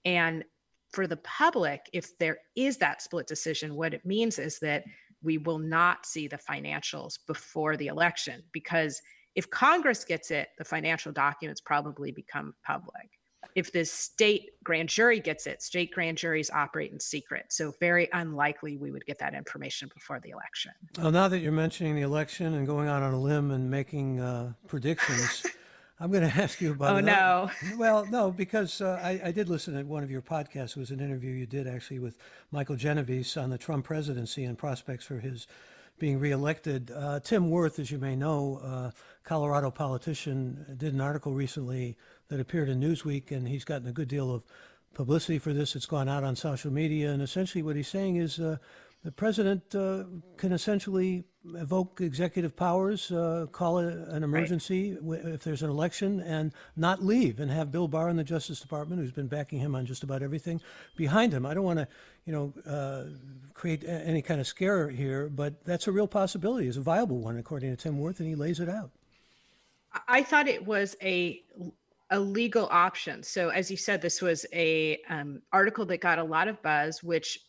And 0.05 0.43
for 0.91 1.07
the 1.07 1.17
public, 1.17 1.89
if 1.91 2.17
there 2.17 2.37
is 2.55 2.77
that 2.77 3.01
split 3.01 3.27
decision, 3.27 3.75
what 3.75 3.93
it 3.93 4.05
means 4.05 4.39
is 4.39 4.59
that 4.59 4.83
we 5.23 5.37
will 5.37 5.59
not 5.59 6.05
see 6.05 6.27
the 6.27 6.37
financials 6.37 7.17
before 7.25 7.77
the 7.77 7.87
election 7.87 8.43
because 8.51 9.01
if 9.35 9.49
Congress 9.49 10.03
gets 10.03 10.31
it, 10.31 10.49
the 10.57 10.63
financial 10.63 11.11
documents 11.11 11.61
probably 11.61 12.11
become 12.11 12.53
public 12.65 13.09
if 13.55 13.71
the 13.71 13.85
state 13.85 14.51
grand 14.63 14.89
jury 14.89 15.19
gets 15.19 15.47
it, 15.47 15.61
state 15.61 15.91
grand 15.91 16.17
juries 16.17 16.49
operate 16.49 16.91
in 16.91 16.99
secret. 16.99 17.45
So 17.49 17.73
very 17.79 18.09
unlikely 18.13 18.77
we 18.77 18.91
would 18.91 19.05
get 19.05 19.19
that 19.19 19.33
information 19.33 19.89
before 19.93 20.19
the 20.19 20.31
election. 20.31 20.71
Well, 20.97 21.11
now 21.11 21.27
that 21.27 21.39
you're 21.39 21.51
mentioning 21.51 21.95
the 21.95 22.01
election 22.01 22.53
and 22.53 22.65
going 22.65 22.87
out 22.87 23.03
on 23.03 23.13
a 23.13 23.19
limb 23.19 23.51
and 23.51 23.69
making 23.69 24.19
uh, 24.19 24.53
predictions, 24.67 25.45
I'm 25.99 26.11
going 26.11 26.29
to 26.29 26.41
ask 26.41 26.59
you 26.59 26.71
about. 26.71 26.95
Oh 26.95 26.99
no! 26.99 27.51
Well, 27.77 28.05
no, 28.05 28.31
because 28.31 28.81
uh, 28.81 28.99
I, 29.01 29.21
I, 29.25 29.31
did 29.31 29.47
listen 29.47 29.75
to 29.75 29.83
one 29.83 30.03
of 30.03 30.11
your 30.11 30.21
podcasts. 30.21 30.75
It 30.75 30.77
was 30.77 30.91
an 30.91 30.99
interview 30.99 31.31
you 31.31 31.45
did 31.45 31.67
actually 31.67 31.99
with 31.99 32.17
Michael 32.51 32.75
Genovese 32.75 33.37
on 33.37 33.51
the 33.51 33.57
Trump 33.57 33.85
presidency 33.85 34.43
and 34.43 34.57
prospects 34.57 35.05
for 35.05 35.19
his 35.19 35.47
being 35.99 36.19
reelected. 36.19 36.91
Uh, 36.91 37.19
Tim 37.19 37.49
Wirth, 37.49 37.79
as 37.79 37.91
you 37.91 37.97
may 37.97 38.15
know, 38.15 38.59
uh, 38.63 38.91
Colorado 39.23 39.71
politician, 39.71 40.75
did 40.77 40.93
an 40.93 41.01
article 41.01 41.33
recently 41.33 41.97
that 42.27 42.39
appeared 42.39 42.69
in 42.69 42.79
Newsweek, 42.79 43.31
and 43.31 43.47
he's 43.47 43.63
gotten 43.63 43.87
a 43.87 43.93
good 43.93 44.07
deal 44.07 44.33
of 44.33 44.43
publicity 44.93 45.39
for 45.39 45.53
this. 45.53 45.75
It's 45.75 45.85
gone 45.85 46.09
out 46.09 46.23
on 46.23 46.35
social 46.35 46.71
media, 46.71 47.11
and 47.11 47.21
essentially 47.21 47.63
what 47.63 47.75
he's 47.75 47.87
saying 47.87 48.17
is 48.17 48.39
uh, 48.39 48.57
the 49.03 49.11
president 49.11 49.75
uh, 49.75 50.05
can 50.37 50.51
essentially 50.53 51.25
evoke 51.55 51.99
executive 51.99 52.55
powers, 52.55 53.11
uh, 53.11 53.45
call 53.51 53.79
it 53.79 53.93
an 53.93 54.23
emergency 54.23 54.97
right. 55.01 55.19
if 55.25 55.43
there's 55.43 55.61
an 55.61 55.69
election, 55.69 56.21
and 56.21 56.53
not 56.77 57.03
leave, 57.03 57.39
and 57.39 57.51
have 57.51 57.69
Bill 57.69 57.89
Barr 57.89 58.09
in 58.09 58.15
the 58.15 58.23
Justice 58.23 58.61
Department, 58.61 59.01
who's 59.01 59.11
been 59.11 59.27
backing 59.27 59.59
him 59.59 59.75
on 59.75 59.85
just 59.85 60.03
about 60.03 60.23
everything, 60.23 60.61
behind 60.95 61.33
him. 61.33 61.45
I 61.45 61.53
don't 61.53 61.65
want 61.65 61.79
to, 61.79 61.87
you 62.25 62.31
know, 62.31 62.53
uh, 62.65 63.03
create 63.53 63.83
any 63.83 64.21
kind 64.21 64.39
of 64.39 64.47
scare 64.47 64.89
here, 64.89 65.27
but 65.27 65.65
that's 65.65 65.87
a 65.87 65.91
real 65.91 66.07
possibility. 66.07 66.67
It's 66.67 66.77
a 66.77 66.81
viable 66.81 67.19
one, 67.19 67.37
according 67.37 67.75
to 67.75 67.75
Tim 67.75 67.99
Wirth, 67.99 68.19
and 68.19 68.29
he 68.29 68.35
lays 68.35 68.61
it 68.61 68.69
out. 68.69 68.91
I 70.07 70.23
thought 70.23 70.47
it 70.47 70.65
was 70.65 70.95
a 71.03 71.43
a 72.09 72.19
legal 72.19 72.67
option. 72.69 73.23
So, 73.23 73.49
as 73.49 73.71
you 73.71 73.77
said, 73.77 74.01
this 74.01 74.21
was 74.21 74.45
a 74.53 74.99
um, 75.09 75.41
article 75.51 75.85
that 75.87 75.99
got 75.99 76.19
a 76.19 76.23
lot 76.23 76.47
of 76.47 76.61
buzz, 76.61 77.01
which 77.01 77.39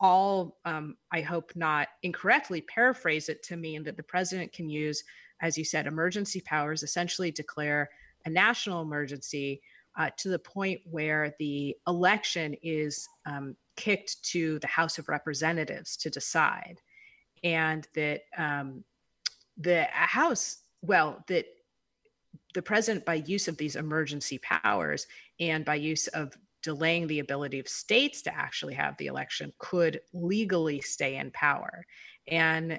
all, 0.00 0.58
um, 0.64 0.96
I 1.12 1.20
hope 1.20 1.52
not 1.54 1.88
incorrectly 2.02 2.62
paraphrase 2.62 3.28
it 3.28 3.42
to 3.44 3.56
mean 3.56 3.82
that 3.84 3.96
the 3.96 4.02
president 4.02 4.52
can 4.52 4.70
use, 4.70 5.04
as 5.42 5.58
you 5.58 5.64
said, 5.64 5.86
emergency 5.86 6.40
powers, 6.40 6.82
essentially 6.82 7.30
declare 7.30 7.90
a 8.24 8.30
national 8.30 8.82
emergency 8.82 9.60
uh, 9.98 10.10
to 10.16 10.28
the 10.28 10.38
point 10.38 10.80
where 10.84 11.34
the 11.38 11.76
election 11.86 12.54
is 12.62 13.08
um, 13.26 13.56
kicked 13.76 14.22
to 14.22 14.58
the 14.60 14.66
House 14.66 14.98
of 14.98 15.08
Representatives 15.08 15.96
to 15.98 16.10
decide. 16.10 16.80
And 17.42 17.86
that 17.94 18.22
um, 18.36 18.84
the 19.58 19.84
House, 19.90 20.58
well, 20.82 21.22
that 21.28 21.46
the 22.54 22.62
president, 22.62 23.04
by 23.04 23.14
use 23.14 23.48
of 23.48 23.56
these 23.56 23.76
emergency 23.76 24.38
powers 24.38 25.06
and 25.38 25.64
by 25.64 25.76
use 25.76 26.06
of 26.08 26.36
delaying 26.62 27.06
the 27.06 27.20
ability 27.20 27.58
of 27.58 27.68
states 27.68 28.22
to 28.22 28.34
actually 28.34 28.74
have 28.74 28.96
the 28.98 29.06
election 29.06 29.52
could 29.58 30.00
legally 30.12 30.80
stay 30.80 31.16
in 31.16 31.30
power. 31.30 31.84
And 32.28 32.78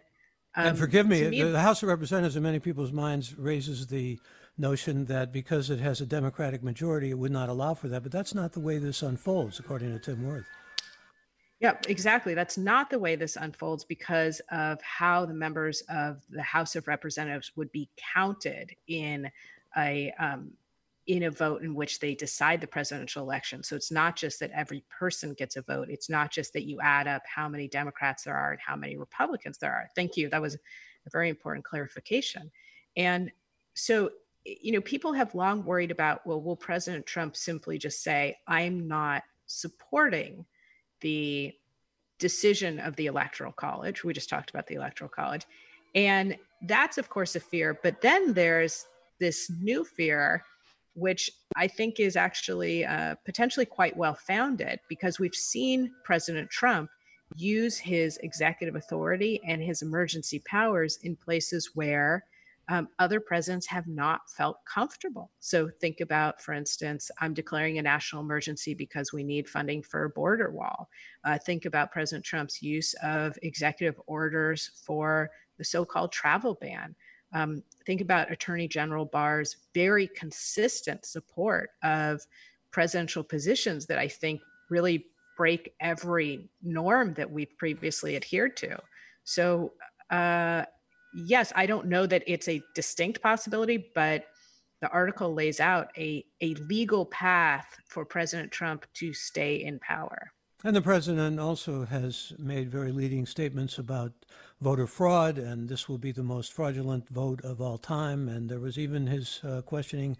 um, 0.53 0.67
and 0.67 0.77
forgive 0.77 1.07
me, 1.07 1.29
me, 1.29 1.43
the 1.43 1.61
House 1.61 1.81
of 1.81 1.87
Representatives, 1.87 2.35
in 2.35 2.43
many 2.43 2.59
people's 2.59 2.91
minds, 2.91 3.37
raises 3.37 3.87
the 3.87 4.19
notion 4.57 5.05
that 5.05 5.31
because 5.31 5.69
it 5.69 5.79
has 5.79 6.01
a 6.01 6.05
Democratic 6.05 6.61
majority, 6.61 7.09
it 7.09 7.17
would 7.17 7.31
not 7.31 7.47
allow 7.47 7.73
for 7.73 7.87
that. 7.87 8.03
But 8.03 8.11
that's 8.11 8.35
not 8.35 8.51
the 8.51 8.59
way 8.59 8.77
this 8.77 9.01
unfolds, 9.01 9.59
according 9.59 9.93
to 9.93 9.99
Tim 9.99 10.27
Wirth. 10.27 10.45
Yeah, 11.61 11.77
exactly. 11.87 12.33
That's 12.33 12.57
not 12.57 12.89
the 12.89 12.99
way 12.99 13.15
this 13.15 13.35
unfolds 13.35 13.85
because 13.85 14.41
of 14.51 14.81
how 14.81 15.25
the 15.25 15.33
members 15.33 15.83
of 15.89 16.21
the 16.29 16.41
House 16.41 16.75
of 16.75 16.87
Representatives 16.87 17.51
would 17.55 17.71
be 17.71 17.87
counted 18.13 18.75
in 18.87 19.31
a 19.77 20.11
um, 20.19 20.51
in 21.07 21.23
a 21.23 21.31
vote 21.31 21.63
in 21.63 21.73
which 21.73 21.99
they 21.99 22.13
decide 22.13 22.61
the 22.61 22.67
presidential 22.67 23.23
election. 23.23 23.63
So 23.63 23.75
it's 23.75 23.91
not 23.91 24.15
just 24.15 24.39
that 24.39 24.51
every 24.51 24.83
person 24.89 25.33
gets 25.33 25.55
a 25.55 25.61
vote. 25.63 25.89
It's 25.89 26.09
not 26.09 26.31
just 26.31 26.53
that 26.53 26.65
you 26.65 26.79
add 26.79 27.07
up 27.07 27.23
how 27.25 27.49
many 27.49 27.67
Democrats 27.67 28.23
there 28.23 28.35
are 28.35 28.51
and 28.51 28.61
how 28.61 28.75
many 28.75 28.97
Republicans 28.97 29.57
there 29.57 29.73
are. 29.73 29.89
Thank 29.95 30.15
you. 30.15 30.29
That 30.29 30.41
was 30.41 30.55
a 30.55 31.09
very 31.11 31.29
important 31.29 31.65
clarification. 31.65 32.51
And 32.95 33.31
so, 33.73 34.11
you 34.45 34.71
know, 34.71 34.81
people 34.81 35.13
have 35.13 35.33
long 35.33 35.65
worried 35.65 35.91
about, 35.91 36.25
well, 36.25 36.41
will 36.41 36.55
President 36.55 37.05
Trump 37.05 37.35
simply 37.35 37.77
just 37.77 38.03
say, 38.03 38.37
I'm 38.47 38.87
not 38.87 39.23
supporting 39.47 40.45
the 40.99 41.53
decision 42.19 42.79
of 42.79 42.95
the 42.95 43.07
Electoral 43.07 43.51
College? 43.51 44.03
We 44.03 44.13
just 44.13 44.29
talked 44.29 44.51
about 44.51 44.67
the 44.67 44.75
Electoral 44.75 45.09
College. 45.09 45.45
And 45.95 46.37
that's, 46.61 46.99
of 46.99 47.09
course, 47.09 47.35
a 47.35 47.39
fear. 47.39 47.79
But 47.81 48.01
then 48.01 48.33
there's 48.33 48.85
this 49.19 49.51
new 49.59 49.83
fear 49.83 50.43
which 50.93 51.31
I 51.55 51.67
think 51.67 51.99
is 51.99 52.15
actually 52.15 52.85
uh, 52.85 53.15
potentially 53.25 53.65
quite 53.65 53.95
well 53.95 54.15
founded 54.15 54.79
because 54.89 55.19
we've 55.19 55.35
seen 55.35 55.91
President 56.03 56.49
Trump 56.49 56.89
use 57.35 57.77
his 57.77 58.17
executive 58.17 58.75
authority 58.75 59.39
and 59.47 59.61
his 59.61 59.81
emergency 59.81 60.41
powers 60.45 60.99
in 61.03 61.15
places 61.15 61.71
where 61.73 62.25
um, 62.69 62.87
other 62.99 63.19
presidents 63.19 63.65
have 63.67 63.87
not 63.87 64.21
felt 64.29 64.57
comfortable. 64.65 65.31
So, 65.39 65.69
think 65.81 65.99
about, 65.99 66.41
for 66.41 66.53
instance, 66.53 67.11
I'm 67.19 67.33
declaring 67.33 67.77
a 67.77 67.81
national 67.81 68.21
emergency 68.21 68.73
because 68.73 69.11
we 69.11 69.23
need 69.23 69.49
funding 69.49 69.81
for 69.81 70.05
a 70.05 70.09
border 70.09 70.51
wall. 70.51 70.87
Uh, 71.25 71.37
think 71.37 71.65
about 71.65 71.91
President 71.91 72.23
Trump's 72.23 72.61
use 72.61 72.93
of 73.03 73.37
executive 73.41 73.99
orders 74.07 74.71
for 74.85 75.31
the 75.57 75.65
so 75.65 75.83
called 75.83 76.11
travel 76.11 76.57
ban. 76.61 76.95
Um, 77.33 77.63
think 77.85 78.01
about 78.01 78.31
Attorney 78.31 78.67
General 78.67 79.05
Barr's 79.05 79.57
very 79.73 80.07
consistent 80.07 81.05
support 81.05 81.69
of 81.83 82.21
presidential 82.71 83.23
positions 83.23 83.85
that 83.87 83.97
I 83.97 84.07
think 84.07 84.41
really 84.69 85.05
break 85.37 85.73
every 85.79 86.49
norm 86.61 87.13
that 87.15 87.29
we've 87.29 87.57
previously 87.57 88.15
adhered 88.15 88.55
to. 88.57 88.77
So, 89.23 89.73
uh, 90.09 90.65
yes, 91.13 91.51
I 91.55 91.65
don't 91.65 91.87
know 91.87 92.05
that 92.05 92.23
it's 92.27 92.47
a 92.47 92.61
distinct 92.75 93.21
possibility, 93.21 93.91
but 93.95 94.25
the 94.81 94.89
article 94.89 95.33
lays 95.33 95.59
out 95.59 95.89
a, 95.97 96.25
a 96.41 96.55
legal 96.55 97.05
path 97.05 97.77
for 97.87 98.03
President 98.03 98.51
Trump 98.51 98.85
to 98.95 99.13
stay 99.13 99.63
in 99.63 99.79
power. 99.79 100.31
And 100.63 100.75
the 100.75 100.81
president 100.81 101.39
also 101.39 101.85
has 101.85 102.33
made 102.37 102.69
very 102.69 102.91
leading 102.91 103.25
statements 103.25 103.79
about 103.79 104.11
voter 104.61 104.85
fraud, 104.85 105.37
and 105.37 105.67
this 105.67 105.89
will 105.89 105.97
be 105.97 106.11
the 106.11 106.23
most 106.23 106.53
fraudulent 106.53 107.09
vote 107.09 107.43
of 107.43 107.59
all 107.59 107.77
time. 107.77 108.29
And 108.29 108.47
there 108.49 108.59
was 108.59 108.77
even 108.77 109.07
his 109.07 109.41
uh, 109.43 109.61
questioning 109.61 110.17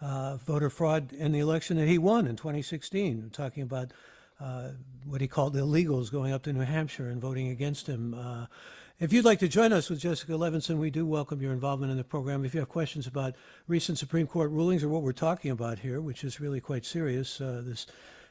uh, 0.00 0.36
voter 0.36 0.70
fraud 0.70 1.12
in 1.12 1.32
the 1.32 1.38
election 1.40 1.78
that 1.78 1.88
he 1.88 1.98
won 1.98 2.26
in 2.26 2.36
2016, 2.36 3.30
talking 3.32 3.62
about 3.62 3.92
uh, 4.40 4.68
what 5.04 5.20
he 5.20 5.26
called 5.26 5.56
illegals 5.56 6.12
going 6.12 6.32
up 6.32 6.42
to 6.44 6.52
New 6.52 6.60
Hampshire 6.60 7.08
and 7.08 7.20
voting 7.20 7.48
against 7.48 7.86
him. 7.86 8.14
Uh, 8.14 8.46
if 9.00 9.12
you'd 9.12 9.24
like 9.24 9.38
to 9.38 9.48
join 9.48 9.72
us 9.72 9.88
with 9.88 10.00
Jessica 10.00 10.32
Levinson, 10.32 10.78
we 10.78 10.90
do 10.90 11.06
welcome 11.06 11.40
your 11.40 11.52
involvement 11.52 11.90
in 11.90 11.98
the 11.98 12.04
program. 12.04 12.44
If 12.44 12.52
you 12.52 12.60
have 12.60 12.68
questions 12.68 13.06
about 13.06 13.36
recent 13.68 13.96
Supreme 13.96 14.26
Court 14.26 14.50
rulings 14.50 14.84
or 14.84 14.88
what 14.88 15.02
we're 15.02 15.12
talking 15.12 15.50
about 15.50 15.78
here, 15.78 16.00
which 16.00 16.24
is 16.24 16.40
really 16.40 16.60
quite 16.60 16.84
serious, 16.84 17.40
uh, 17.40 17.62
this 17.64 17.86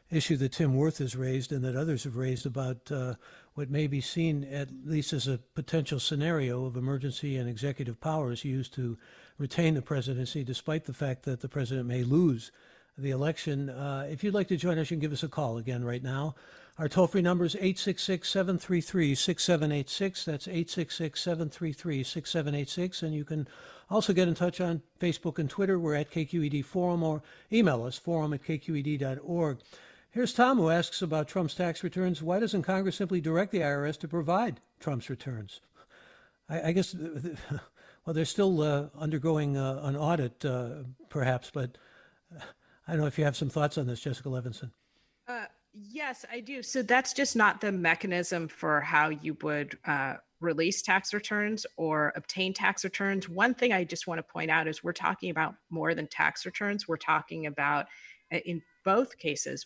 issue 0.09 0.37
that 0.37 0.53
Tim 0.53 0.75
Wirth 0.75 0.99
has 0.99 1.15
raised 1.15 1.51
and 1.51 1.63
that 1.63 1.75
others 1.75 2.03
have 2.05 2.15
raised 2.15 2.45
about 2.45 2.91
uh, 2.91 3.15
what 3.55 3.69
may 3.69 3.87
be 3.87 4.01
seen, 4.01 4.43
at 4.45 4.69
least 4.85 5.13
as 5.13 5.27
a 5.27 5.39
potential 5.55 5.99
scenario, 5.99 6.65
of 6.65 6.77
emergency 6.77 7.35
and 7.35 7.49
executive 7.49 7.99
powers 7.99 8.45
used 8.45 8.73
to 8.75 8.97
retain 9.37 9.73
the 9.73 9.81
presidency, 9.81 10.43
despite 10.43 10.85
the 10.85 10.93
fact 10.93 11.23
that 11.23 11.41
the 11.41 11.49
president 11.49 11.87
may 11.87 12.03
lose 12.03 12.51
the 12.97 13.11
election. 13.11 13.69
Uh, 13.69 14.07
if 14.09 14.23
you'd 14.23 14.33
like 14.33 14.47
to 14.47 14.57
join 14.57 14.77
us, 14.77 14.89
you 14.89 14.95
can 14.95 15.01
give 15.01 15.13
us 15.13 15.23
a 15.23 15.27
call 15.27 15.57
again 15.57 15.83
right 15.83 16.03
now. 16.03 16.35
Our 16.79 16.87
toll 16.87 17.07
free 17.07 17.23
number 17.23 17.43
is 17.43 17.55
866 17.55 18.29
733 18.29 19.15
6786. 19.15 20.25
That's 20.25 20.47
866 20.47 21.21
733 21.21 22.03
6786. 22.03 23.03
And 23.03 23.15
you 23.15 23.25
can 23.25 23.47
also 23.89 24.13
get 24.13 24.27
in 24.27 24.35
touch 24.35 24.61
on 24.61 24.83
Facebook 24.99 25.39
and 25.39 25.49
Twitter. 25.49 25.79
We're 25.79 25.95
at 25.95 26.11
KQED 26.11 26.63
Forum 26.63 27.01
or 27.01 27.23
email 27.51 27.83
us, 27.83 27.97
forum 27.97 28.33
at 28.33 28.43
kqed.org. 28.43 29.57
Here's 30.11 30.33
Tom 30.33 30.57
who 30.57 30.69
asks 30.69 31.01
about 31.01 31.27
Trump's 31.27 31.53
tax 31.53 31.83
returns. 31.83 32.23
Why 32.23 32.39
doesn't 32.39 32.63
Congress 32.63 32.95
simply 32.95 33.21
direct 33.21 33.51
the 33.51 33.59
IRS 33.59 33.99
to 33.99 34.07
provide 34.07 34.61
Trump's 34.79 35.09
returns? 35.09 35.61
I, 36.49 36.69
I 36.69 36.71
guess, 36.71 36.95
well, 38.05 38.13
they're 38.13 38.25
still 38.25 38.61
uh, 38.61 38.87
undergoing 38.97 39.57
uh, 39.57 39.81
an 39.83 39.95
audit, 39.95 40.43
uh, 40.45 40.69
perhaps, 41.09 41.51
but 41.53 41.77
uh, 42.35 42.41
I 42.87 42.93
don't 42.93 43.01
know 43.01 43.07
if 43.07 43.17
you 43.17 43.25
have 43.25 43.35
some 43.35 43.49
thoughts 43.49 43.77
on 43.77 43.85
this, 43.85 43.99
Jessica 43.99 44.29
Levinson. 44.29 44.71
Uh, 45.27 45.45
yes, 45.73 46.25
I 46.31 46.39
do. 46.39 46.63
So 46.63 46.81
that's 46.81 47.13
just 47.13 47.35
not 47.35 47.59
the 47.59 47.71
mechanism 47.71 48.47
for 48.47 48.81
how 48.81 49.09
you 49.09 49.37
would 49.41 49.77
uh, 49.85 50.15
release 50.39 50.81
tax 50.81 51.13
returns 51.13 51.65
or 51.75 52.13
obtain 52.15 52.53
tax 52.53 52.83
returns. 52.83 53.27
One 53.27 53.53
thing 53.53 53.73
I 53.73 53.83
just 53.83 54.07
want 54.07 54.19
to 54.19 54.23
point 54.23 54.49
out 54.49 54.67
is 54.67 54.83
we're 54.83 54.93
talking 54.93 55.29
about 55.29 55.55
more 55.69 55.93
than 55.93 56.07
tax 56.07 56.45
returns. 56.45 56.87
We're 56.87 56.97
talking 56.97 57.45
about, 57.45 57.87
in 58.31 58.61
both 58.85 59.17
cases, 59.17 59.65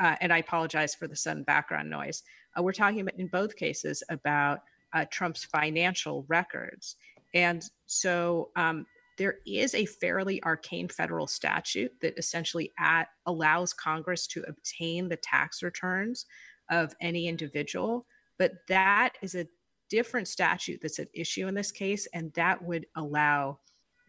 uh, 0.00 0.16
and 0.20 0.32
I 0.32 0.38
apologize 0.38 0.94
for 0.94 1.06
the 1.06 1.16
sudden 1.16 1.42
background 1.42 1.90
noise. 1.90 2.22
Uh, 2.58 2.62
we're 2.62 2.72
talking 2.72 3.06
in 3.18 3.26
both 3.28 3.56
cases 3.56 4.02
about 4.08 4.60
uh, 4.94 5.04
Trump's 5.10 5.44
financial 5.44 6.24
records. 6.28 6.96
And 7.34 7.64
so 7.86 8.50
um, 8.56 8.86
there 9.18 9.36
is 9.46 9.74
a 9.74 9.84
fairly 9.84 10.42
arcane 10.42 10.88
federal 10.88 11.26
statute 11.26 11.92
that 12.00 12.18
essentially 12.18 12.72
at, 12.78 13.08
allows 13.26 13.72
Congress 13.72 14.26
to 14.28 14.42
obtain 14.48 15.08
the 15.08 15.16
tax 15.16 15.62
returns 15.62 16.26
of 16.70 16.94
any 17.00 17.28
individual. 17.28 18.06
But 18.38 18.52
that 18.68 19.12
is 19.20 19.34
a 19.34 19.46
different 19.90 20.28
statute 20.28 20.80
that's 20.80 20.98
at 20.98 21.08
issue 21.12 21.46
in 21.46 21.54
this 21.54 21.70
case. 21.70 22.08
And 22.14 22.32
that 22.32 22.62
would 22.64 22.86
allow 22.96 23.58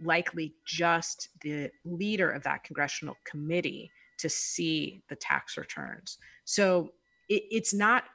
likely 0.01 0.55
just 0.65 1.29
the 1.41 1.69
leader 1.83 2.31
of 2.31 2.43
that 2.43 2.63
congressional 2.63 3.17
committee 3.25 3.91
to 4.21 4.29
see 4.29 5.03
the 5.09 5.15
tax 5.15 5.57
returns. 5.57 6.17
So 6.45 6.91
it, 7.29 7.43
it's 7.51 7.73
not 7.73 8.05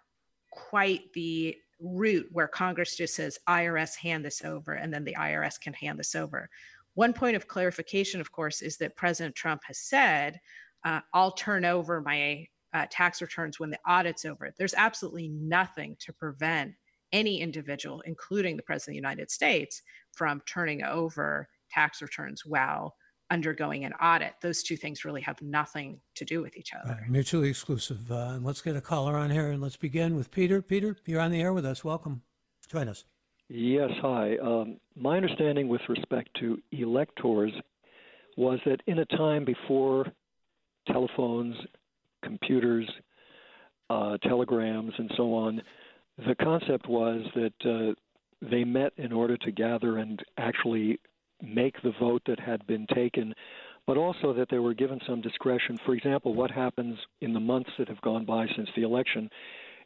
quite 0.51 1.12
the 1.12 1.57
route 1.81 2.29
where 2.33 2.49
Congress 2.49 2.97
just 2.97 3.14
says 3.14 3.38
IRS 3.49 3.97
hand 3.97 4.25
this 4.25 4.45
over 4.45 4.73
and 4.73 4.92
then 4.92 5.05
the 5.05 5.16
IRS 5.19 5.61
can 5.61 5.75
hand 5.75 5.99
this 5.99 6.14
over. 6.14 6.49
One 6.95 7.12
point 7.12 7.37
of 7.37 7.49
clarification, 7.49 8.21
of 8.21 8.33
course, 8.33 8.62
is 8.62 8.79
that 8.79 8.97
President 8.97 9.35
Trump 9.35 9.62
has 9.66 9.79
said, 9.79 10.40
uh, 10.85 11.01
I'll 11.12 11.33
turn 11.33 11.64
over 11.64 12.01
my 12.01 12.47
uh, 12.73 12.87
tax 12.90 13.21
returns 13.21 13.61
when 13.61 13.71
the 13.71 13.79
audit's 13.87 14.25
over. 14.25 14.53
There's 14.57 14.75
absolutely 14.75 15.29
nothing 15.29 15.97
to 16.01 16.12
prevent 16.12 16.73
any 17.12 17.40
individual, 17.40 18.01
including 18.03 18.57
the 18.57 18.62
President 18.62 18.92
of 18.92 19.03
the 19.03 19.09
United 19.09 19.31
States, 19.31 19.83
from 20.12 20.40
turning 20.47 20.83
over 20.83 21.49
tax 21.71 22.01
returns 22.01 22.47
while 22.47 22.95
undergoing 23.31 23.85
an 23.85 23.93
audit. 23.95 24.35
Those 24.41 24.62
two 24.62 24.77
things 24.77 25.05
really 25.05 25.21
have 25.23 25.41
nothing 25.43 26.01
to 26.15 26.25
do 26.25 26.43
with 26.43 26.57
each 26.57 26.73
other. 26.73 26.95
Right, 26.95 27.11
mutually 27.11 27.49
exclusive. 27.49 28.11
Uh, 28.11 28.35
and 28.35 28.45
let's 28.45 28.62
get 28.62 28.77
a 28.77 28.81
caller 28.81 29.17
on 29.17 29.31
here 29.31 29.51
and 29.51 29.61
let's 29.61 29.77
begin 29.77 30.17
with 30.17 30.31
Peter. 30.31 30.62
Peter, 30.62 30.97
you're 31.07 31.21
on 31.21 31.31
the 31.31 31.41
air 31.41 31.53
with 31.53 31.67
us. 31.67 31.85
Welcome. 31.85 32.23
Join 32.71 32.89
us. 32.89 33.05
Yes, 33.49 33.91
hi. 34.03 34.37
Um, 34.39 34.79
my 34.97 35.17
understanding 35.17 35.69
with 35.69 35.83
respect 35.89 36.31
to 36.41 36.59
electors 36.73 37.53
was 38.37 38.59
that 38.67 38.81
in 38.87 38.99
a 38.99 39.05
time 39.07 39.45
before 39.45 40.07
telephones, 40.89 41.57
computers, 42.23 42.89
uh, 43.89 44.19
telegrams, 44.19 44.93
and 44.99 45.11
so 45.17 45.35
on, 45.35 45.62
the 46.19 46.35
concept 46.35 46.89
was 46.89 47.23
that 47.35 47.53
uh, 47.65 47.95
they 48.51 48.65
met 48.65 48.93
in 48.97 49.12
order 49.12 49.37
to 49.37 49.51
gather 49.53 49.99
and 49.99 50.23
actually 50.39 50.99
make 51.42 51.81
the 51.83 51.92
vote 52.01 52.22
that 52.27 52.40
had 52.40 52.66
been 52.66 52.87
taken, 52.94 53.35
but 53.87 53.96
also 53.96 54.33
that 54.33 54.49
they 54.51 54.59
were 54.59 54.75
given 54.75 55.01
some 55.07 55.20
discretion. 55.20 55.79
For 55.85 55.94
example, 55.94 56.35
what 56.35 56.51
happens 56.51 56.99
in 57.20 57.33
the 57.33 57.40
months 57.40 57.70
that 57.79 57.88
have 57.88 58.01
gone 58.01 58.25
by 58.25 58.46
since 58.57 58.68
the 58.75 58.83
election 58.83 59.31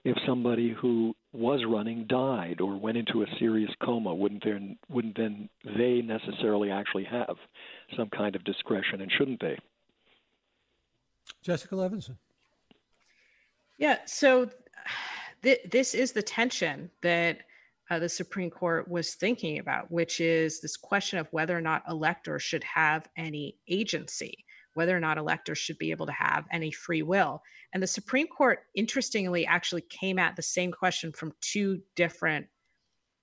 if 0.03 0.17
somebody 0.27 0.75
who 0.81 1.15
was 1.33 1.63
running 1.69 2.07
died 2.07 2.61
or 2.61 2.79
went 2.79 2.97
into 2.97 3.23
a 3.23 3.27
serious 3.39 3.71
coma? 3.83 4.15
Wouldn't 4.15 4.45
then 4.45 4.79
wouldn't 4.89 5.17
then 5.17 5.49
they 5.65 6.01
necessarily 6.01 6.71
actually 6.71 7.05
have 7.05 7.37
some 7.97 8.09
kind 8.09 8.35
of 8.35 8.45
discretion, 8.45 9.01
and 9.01 9.13
shouldn't 9.13 9.41
they? 9.41 9.59
Jessica 11.43 11.75
Levinson. 11.75 12.17
Yeah. 13.79 13.99
So 14.07 14.51
th- 15.43 15.61
this 15.71 15.95
is 15.95 16.13
the 16.13 16.23
tension 16.23 16.91
that 17.03 17.43
uh, 17.91 17.99
the 17.99 18.09
Supreme 18.09 18.51
Court 18.51 18.89
was 18.89 19.15
thinking 19.15 19.59
about, 19.59 19.91
which 19.91 20.21
is 20.21 20.61
this 20.61 20.77
question 20.77 21.19
of 21.19 21.27
whether 21.33 21.57
or 21.57 21.61
not 21.61 21.83
electors 21.89 22.43
should 22.43 22.63
have 22.63 23.09
any 23.17 23.57
agency, 23.69 24.45
whether 24.75 24.97
or 24.97 25.01
not 25.01 25.19
electors 25.19 25.59
should 25.59 25.79
be 25.79 25.91
able 25.91 26.07
to 26.07 26.13
have 26.13 26.47
any 26.53 26.71
free 26.71 27.03
will. 27.03 27.43
And 27.75 27.83
the 27.83 27.89
Supreme 27.89 28.29
Court, 28.29 28.61
interestingly, 28.77 29.45
actually 29.45 29.83
came 29.83 30.19
at 30.19 30.37
the 30.37 30.43
same 30.43 30.71
question 30.71 31.11
from 31.13 31.33
two 31.41 31.81
different 31.97 32.47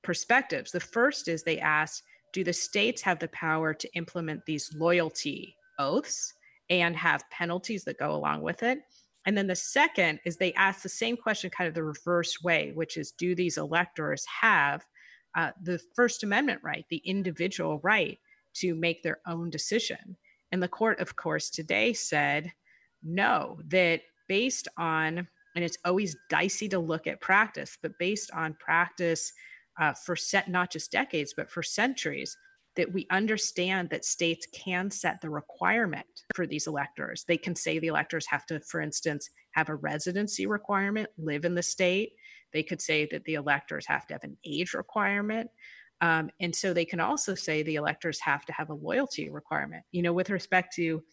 perspectives. 0.04 0.72
The 0.72 0.80
first 0.82 1.30
is 1.30 1.44
they 1.44 1.60
asked, 1.60 2.04
do 2.34 2.44
the 2.44 2.54
states 2.54 3.02
have 3.02 3.20
the 3.20 3.30
power 3.30 3.74
to 3.74 3.94
implement 3.94 4.46
these 4.46 4.76
loyalty 4.76 5.56
oaths 5.80 6.34
and 6.70 6.96
have 6.96 7.30
penalties 7.30 7.86
that 7.86 7.98
go 7.98 8.14
along 8.14 8.42
with 8.42 8.64
it? 8.64 8.80
And 9.28 9.38
then 9.38 9.48
the 9.48 9.58
second 9.58 10.22
is 10.24 10.38
they 10.38 10.54
ask 10.54 10.82
the 10.82 10.90
same 10.90 11.18
question 11.18 11.50
kind 11.50 11.68
of 11.68 11.74
the 11.74 11.84
reverse 11.84 12.42
way, 12.42 12.72
which 12.74 12.96
is 12.96 13.12
do 13.12 13.36
these 13.36 13.58
electors 13.58 14.26
have 14.26 14.86
uh, 15.36 15.52
the 15.62 15.80
First 15.96 16.24
Amendment 16.24 16.62
right, 16.64 16.86
the 16.90 17.02
individual 17.06 17.80
right 17.84 18.18
to 18.56 18.74
make 18.74 19.04
their 19.04 19.20
own 19.28 19.50
decision? 19.50 20.16
And 20.54 20.64
the 20.64 20.70
court, 20.70 21.02
of 21.02 21.18
course, 21.18 21.50
today 21.50 21.92
said 21.92 22.54
no, 23.04 23.60
that 23.68 24.02
based 24.30 24.70
on, 24.78 25.28
and 25.56 25.66
it's 25.66 25.78
always 25.84 26.16
dicey 26.30 26.70
to 26.70 26.80
look 26.80 27.06
at 27.06 27.20
practice, 27.20 27.78
but 27.82 28.00
based 28.00 28.32
on 28.34 28.56
practice 28.62 29.34
uh, 29.78 29.92
for 29.94 30.16
set, 30.16 30.50
not 30.50 30.72
just 30.72 30.90
decades, 30.90 31.34
but 31.36 31.52
for 31.52 31.62
centuries, 31.62 32.38
that 32.78 32.94
we 32.94 33.08
understand 33.12 33.90
that 33.90 34.06
states 34.06 34.48
can 34.54 34.90
set 34.90 35.20
the 35.20 35.30
requirement 35.30 36.06
for 36.36 36.48
these 36.48 36.68
electors. 36.68 37.26
They 37.28 37.38
can 37.38 37.56
say 37.56 37.80
the 37.80 37.88
electors 37.88 38.26
have 38.28 38.46
to, 38.46 38.60
for 38.62 38.80
instance, 38.80 39.30
have 39.52 39.70
a 39.70 39.76
residency 39.76 40.46
requirement, 40.46 41.10
live 41.18 41.44
in 41.44 41.56
the 41.56 41.64
state. 41.64 42.14
They 42.54 42.64
could 42.64 42.82
say 42.82 43.08
that 43.12 43.26
the 43.26 43.34
electors 43.34 43.86
have 43.88 44.08
to 44.08 44.14
have 44.14 44.24
an 44.24 44.38
age 44.46 44.74
requirement. 44.74 45.50
Um, 46.00 46.30
and 46.40 46.56
so 46.56 46.74
they 46.74 46.86
can 46.86 47.00
also 47.00 47.34
say 47.36 47.64
the 47.64 47.76
electors 47.76 48.20
have 48.22 48.46
to 48.46 48.54
have 48.54 48.70
a 48.70 48.76
loyalty 48.76 49.30
requirement. 49.30 49.84
You 49.92 50.04
know, 50.04 50.14
with 50.14 50.30
respect 50.30 50.76
to 50.76 51.04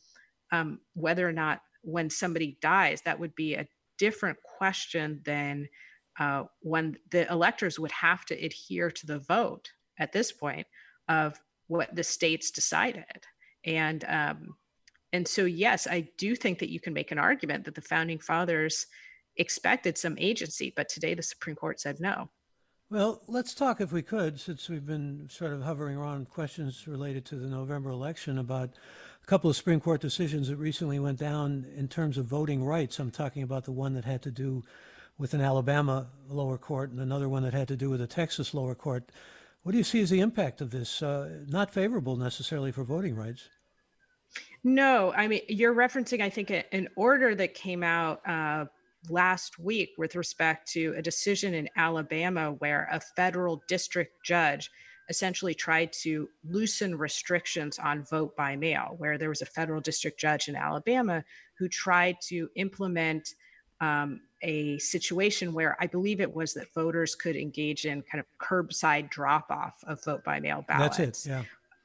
um, 0.53 0.79
whether 0.93 1.27
or 1.27 1.33
not 1.33 1.61
when 1.83 2.11
somebody 2.11 2.59
dies, 2.61 3.01
that 3.03 3.19
would 3.19 3.35
be 3.35 3.55
a 3.55 3.67
different 3.99 4.39
question 4.59 5.21
than 5.25 5.69
uh, 6.21 6.45
when 6.61 6.97
the 7.11 7.31
electors 7.33 7.79
would 7.79 7.93
have 7.93 8.25
to 8.27 8.35
adhere 8.35 8.91
to 8.91 9.07
the 9.07 9.19
vote 9.19 9.71
at 9.99 10.13
this 10.13 10.31
point 10.31 10.67
of 11.09 11.39
what 11.69 11.95
the 11.95 12.05
states 12.05 12.51
decided. 12.51 13.05
And 13.65 14.05
um, 14.05 14.57
and 15.13 15.27
so 15.27 15.45
yes, 15.45 15.87
I 15.87 16.09
do 16.19 16.35
think 16.35 16.59
that 16.59 16.71
you 16.71 16.81
can 16.81 16.93
make 16.93 17.13
an 17.13 17.19
argument 17.19 17.65
that 17.65 17.75
the 17.75 17.81
founding 17.81 18.19
fathers 18.19 18.87
expected 19.37 19.97
some 19.97 20.17
agency, 20.19 20.73
but 20.77 20.89
today 20.89 21.15
the 21.15 21.23
Supreme 21.23 21.57
Court 21.57 21.81
said 21.81 22.01
no. 22.01 22.31
Well, 22.91 23.23
let's 23.27 23.55
talk, 23.55 23.81
if 23.81 23.93
we 23.93 24.03
could, 24.03 24.39
since 24.39 24.69
we've 24.69 24.85
been 24.85 25.27
sort 25.31 25.53
of 25.53 25.63
hovering 25.63 25.97
around 25.97 26.29
questions 26.29 26.87
related 26.87 27.25
to 27.27 27.37
the 27.37 27.49
November 27.49 27.91
election, 27.91 28.39
about 28.39 28.71
a 29.23 29.27
couple 29.27 29.49
of 29.49 29.57
Supreme 29.57 29.81
Court 29.81 30.01
decisions 30.01 30.49
that 30.49 30.57
recently 30.57 30.99
went 30.99 31.19
down 31.19 31.67
in 31.75 31.89
terms 31.89 32.19
of 32.19 32.27
voting 32.27 32.63
rights. 32.63 32.99
I'm 32.99 33.11
talking 33.11 33.43
about 33.43 33.65
the 33.65 33.73
one 33.73 33.95
that 33.95 34.05
had 34.05 34.23
to 34.23 34.31
do 34.31 34.63
with 35.17 35.33
an 35.33 35.41
Alabama 35.41 36.09
lower 36.29 36.59
court 36.59 36.91
and 36.91 37.01
another 37.01 37.29
one 37.29 37.43
that 37.45 37.55
had 37.55 37.69
to 37.69 37.77
do 37.77 37.89
with 37.89 38.01
a 38.01 38.07
Texas 38.07 38.53
lower 38.53 38.75
court. 38.75 39.11
What 39.65 39.73
do 39.73 39.79
you 39.79 39.85
see 39.85 40.01
as 40.03 40.11
the 40.11 40.21
impact 40.21 40.61
of 40.61 40.71
this? 40.71 41.03
Uh, 41.03 41.41
not 41.49 41.71
favorable 41.73 42.17
necessarily 42.17 42.71
for 42.71 42.85
voting 42.85 43.17
rights. 43.17 43.49
No, 44.63 45.13
I 45.15 45.27
mean, 45.27 45.41
you're 45.49 45.75
referencing, 45.75 46.21
I 46.21 46.29
think, 46.29 46.51
an 46.51 46.89
order 46.97 47.35
that 47.35 47.55
came 47.55 47.83
out 47.83 48.21
uh, 48.29 48.67
last 49.09 49.59
week 49.59 49.91
with 49.97 50.17
respect 50.17 50.71
to 50.73 50.95
a 50.99 51.03
decision 51.03 51.55
in 51.55 51.69
Alabama 51.77 52.53
where 52.59 52.89
a 52.93 53.01
federal 53.01 53.63
district 53.67 54.13
judge 54.23 54.71
essentially 55.09 55.55
tried 55.55 55.93
to 55.93 56.29
loosen 56.45 56.97
restrictions 56.97 57.79
on 57.79 58.05
vote 58.05 58.37
by 58.37 58.57
mail, 58.57 58.95
where 58.99 59.17
there 59.17 59.31
was 59.31 59.43
a 59.43 59.47
federal 59.47 59.81
district 59.81 60.21
judge 60.21 60.49
in 60.49 60.57
Alabama 60.57 61.25
who 61.59 61.69
tried 61.69 62.17
to 62.29 62.51
implement 62.57 63.35
um, 63.81 64.21
a 64.45 64.79
situation 64.79 65.53
where 65.53 65.77
I 65.81 65.87
believe 65.87 66.21
it 66.21 66.33
was 66.33 66.55
that 66.55 66.73
voters 66.75 67.15
could 67.15 67.35
engage 67.35 67.87
in 67.87 68.03
kind 68.03 68.21
of 68.21 68.27
curbside 68.39 69.11
drop 69.11 69.51
off 69.51 69.83
of 69.85 70.05
vote 70.05 70.23
by 70.23 70.39
mail 70.39 70.65
ballots. 70.69 70.99
That's 70.99 71.27
it. 71.27 71.45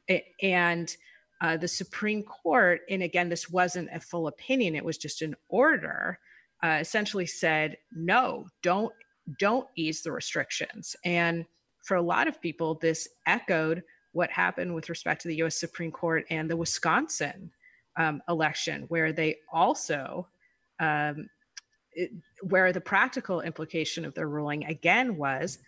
Yeah. 0.09 0.19
And 0.43 0.95
uh, 1.41 1.57
the 1.57 1.67
Supreme 1.67 2.21
Court, 2.23 2.81
and 2.89 3.01
again, 3.01 3.29
this 3.29 3.49
wasn't 3.49 3.89
a 3.93 3.99
full 3.99 4.27
opinion; 4.27 4.75
it 4.75 4.83
was 4.83 4.97
just 4.97 5.21
an 5.21 5.35
order. 5.47 6.19
Uh, 6.61 6.77
essentially 6.81 7.25
said, 7.25 7.77
no, 7.93 8.45
don't 8.61 8.91
don't 9.37 9.67
ease 9.77 10.01
the 10.01 10.11
restrictions. 10.11 10.95
And 11.05 11.45
for 11.83 11.95
a 11.95 12.01
lot 12.01 12.27
of 12.27 12.41
people, 12.41 12.75
this 12.75 13.07
echoed 13.25 13.83
what 14.11 14.29
happened 14.29 14.73
with 14.73 14.89
respect 14.89 15.21
to 15.21 15.27
the 15.27 15.35
U.S. 15.37 15.55
Supreme 15.55 15.91
Court 15.91 16.25
and 16.29 16.49
the 16.49 16.57
Wisconsin 16.57 17.51
um, 17.95 18.21
election, 18.27 18.83
where 18.89 19.13
they 19.13 19.37
also 19.53 20.27
um, 20.79 21.29
where 22.43 22.71
the 22.71 22.81
practical 22.81 23.41
implication 23.41 24.05
of 24.05 24.13
their 24.13 24.29
ruling 24.29 24.65
again 24.65 25.17
was 25.17 25.59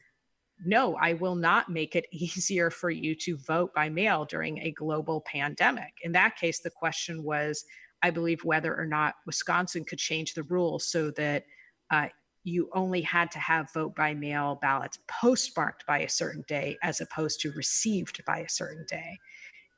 no, 0.64 0.96
I 0.96 1.14
will 1.14 1.36
not 1.36 1.70
make 1.70 1.96
it 1.96 2.06
easier 2.12 2.70
for 2.70 2.90
you 2.90 3.16
to 3.16 3.38
vote 3.38 3.74
by 3.74 3.90
mail 3.90 4.26
during 4.26 4.60
a 4.60 4.72
global 4.72 5.22
pandemic. 5.22 5.94
In 6.04 6.12
that 6.14 6.36
case, 6.36 6.60
the 6.60 6.70
question 6.70 7.24
was, 7.24 7.66
I 8.04 8.10
believe, 8.10 8.44
whether 8.44 8.76
or 8.76 8.86
not 8.86 9.16
Wisconsin 9.26 9.84
could 9.84 10.00
change 10.00 10.34
the 10.34 10.44
rules 10.44 10.88
so 10.88 11.12
that 11.12 11.46
uh, 11.92 12.08
you 12.44 12.70
only 12.74 13.02
had 13.02 13.30
to 13.32 13.40
have 13.40 13.72
vote 13.74 13.96
by 13.96 14.14
mail 14.14 14.58
ballots 14.62 14.98
postmarked 15.08 15.86
by 15.86 16.00
a 16.00 16.10
certain 16.10 16.44
day 16.48 16.78
as 16.82 17.02
opposed 17.02 17.40
to 17.42 17.52
received 17.52 18.24
by 18.26 18.40
a 18.40 18.50
certain 18.50 18.86
day. 18.90 19.20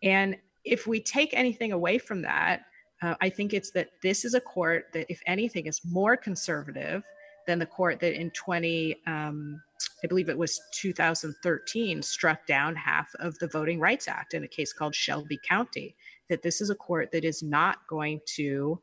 And 0.01 0.38
if 0.63 0.88
we 0.88 1.01
take 1.01 1.34
anything 1.34 1.73
away 1.73 1.97
from 1.97 2.21
that, 2.21 2.62
uh, 3.04 3.16
I 3.20 3.30
think 3.30 3.54
it's 3.54 3.72
that 3.72 3.89
this 4.02 4.24
is 4.24 4.34
a 4.34 4.39
court 4.39 4.88
that, 4.94 5.06
if 5.10 5.22
anything, 5.28 5.66
is 5.66 5.82
more 5.84 6.16
conservative 6.16 7.04
than 7.46 7.60
the 7.60 7.66
court 7.66 8.00
that 8.00 8.18
in 8.20 8.32
20, 8.32 8.96
um, 9.06 9.62
I 10.04 10.08
believe 10.08 10.30
it 10.30 10.38
was 10.38 10.62
2013, 10.72 12.02
struck 12.02 12.48
down 12.48 12.76
half 12.78 13.13
of 13.20 13.38
the 13.39 13.48
Voting 13.48 13.80
Rights 13.80 14.08
Act 14.08 14.34
in 14.34 14.46
a 14.46 14.48
case 14.48 14.72
called 14.72 14.96
Shelby 14.96 15.38
County. 15.44 15.96
That 16.30 16.42
this 16.42 16.62
is 16.62 16.70
a 16.70 16.76
court 16.76 17.12
that 17.12 17.26
is 17.26 17.44
not 17.44 17.86
going 17.88 18.22
to 18.38 18.80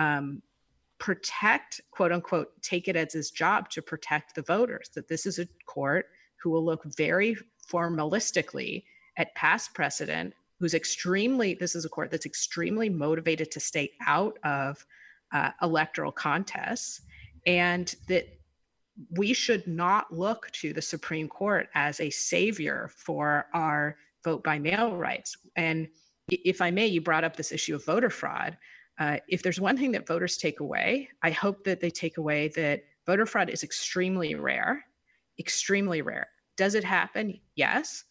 um, 0.00 0.42
protect, 0.98 1.80
quote 1.92 2.10
unquote, 2.10 2.60
take 2.62 2.88
it 2.88 2.96
as 2.96 3.12
his 3.12 3.30
job 3.30 3.70
to 3.70 3.82
protect 3.82 4.34
the 4.34 4.42
voters. 4.42 4.90
That 4.94 5.06
this 5.06 5.26
is 5.26 5.38
a 5.38 5.46
court 5.66 6.06
who 6.42 6.50
will 6.50 6.64
look 6.64 6.82
very 6.96 7.36
formalistically 7.70 8.82
at 9.16 9.32
past 9.36 9.74
precedent 9.74 10.34
who's 10.60 10.74
extremely, 10.74 11.54
this 11.54 11.74
is 11.74 11.86
a 11.86 11.88
court 11.88 12.10
that's 12.10 12.26
extremely 12.26 12.90
motivated 12.90 13.50
to 13.50 13.58
stay 13.58 13.90
out 14.06 14.38
of 14.44 14.86
uh, 15.32 15.50
electoral 15.62 16.12
contests, 16.12 17.00
and 17.46 17.94
that 18.06 18.28
we 19.16 19.32
should 19.32 19.66
not 19.66 20.12
look 20.12 20.50
to 20.50 20.74
the 20.74 20.82
Supreme 20.82 21.26
Court 21.26 21.68
as 21.74 21.98
a 22.00 22.10
savior 22.10 22.90
for 22.94 23.46
our 23.54 23.96
vote 24.22 24.44
by 24.44 24.58
mail 24.58 24.94
rights. 24.96 25.38
And 25.56 25.88
if 26.28 26.60
I 26.60 26.70
may, 26.70 26.86
you 26.86 27.00
brought 27.00 27.24
up 27.24 27.36
this 27.36 27.52
issue 27.52 27.74
of 27.74 27.84
voter 27.86 28.10
fraud. 28.10 28.58
Uh, 28.98 29.16
if 29.28 29.42
there's 29.42 29.60
one 29.60 29.78
thing 29.78 29.92
that 29.92 30.06
voters 30.06 30.36
take 30.36 30.60
away, 30.60 31.08
I 31.22 31.30
hope 31.30 31.64
that 31.64 31.80
they 31.80 31.90
take 31.90 32.18
away 32.18 32.48
that 32.48 32.84
voter 33.06 33.24
fraud 33.24 33.48
is 33.48 33.62
extremely 33.62 34.34
rare, 34.34 34.84
extremely 35.38 36.02
rare. 36.02 36.28
Does 36.58 36.74
it 36.74 36.84
happen? 36.84 37.40
Yes. 37.54 38.04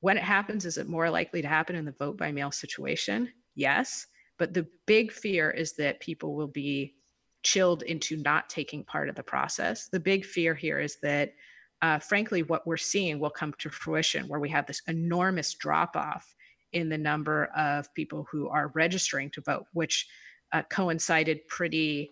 When 0.00 0.16
it 0.16 0.22
happens, 0.22 0.64
is 0.64 0.78
it 0.78 0.88
more 0.88 1.10
likely 1.10 1.42
to 1.42 1.48
happen 1.48 1.76
in 1.76 1.84
the 1.84 1.92
vote 1.92 2.16
by 2.16 2.32
mail 2.32 2.50
situation? 2.50 3.32
Yes. 3.54 4.06
But 4.38 4.52
the 4.52 4.66
big 4.86 5.12
fear 5.12 5.50
is 5.50 5.72
that 5.74 6.00
people 6.00 6.34
will 6.34 6.48
be 6.48 6.94
chilled 7.42 7.82
into 7.82 8.16
not 8.18 8.50
taking 8.50 8.84
part 8.84 9.08
of 9.08 9.14
the 9.14 9.22
process. 9.22 9.88
The 9.88 10.00
big 10.00 10.24
fear 10.24 10.54
here 10.54 10.78
is 10.78 10.96
that, 11.02 11.32
uh, 11.80 11.98
frankly, 11.98 12.42
what 12.42 12.66
we're 12.66 12.76
seeing 12.76 13.18
will 13.18 13.30
come 13.30 13.54
to 13.58 13.70
fruition 13.70 14.28
where 14.28 14.40
we 14.40 14.50
have 14.50 14.66
this 14.66 14.82
enormous 14.88 15.54
drop 15.54 15.96
off 15.96 16.34
in 16.72 16.88
the 16.88 16.98
number 16.98 17.46
of 17.56 17.92
people 17.94 18.26
who 18.30 18.48
are 18.48 18.72
registering 18.74 19.30
to 19.30 19.40
vote, 19.40 19.66
which 19.72 20.06
uh, 20.52 20.62
coincided 20.68 21.46
pretty 21.48 22.10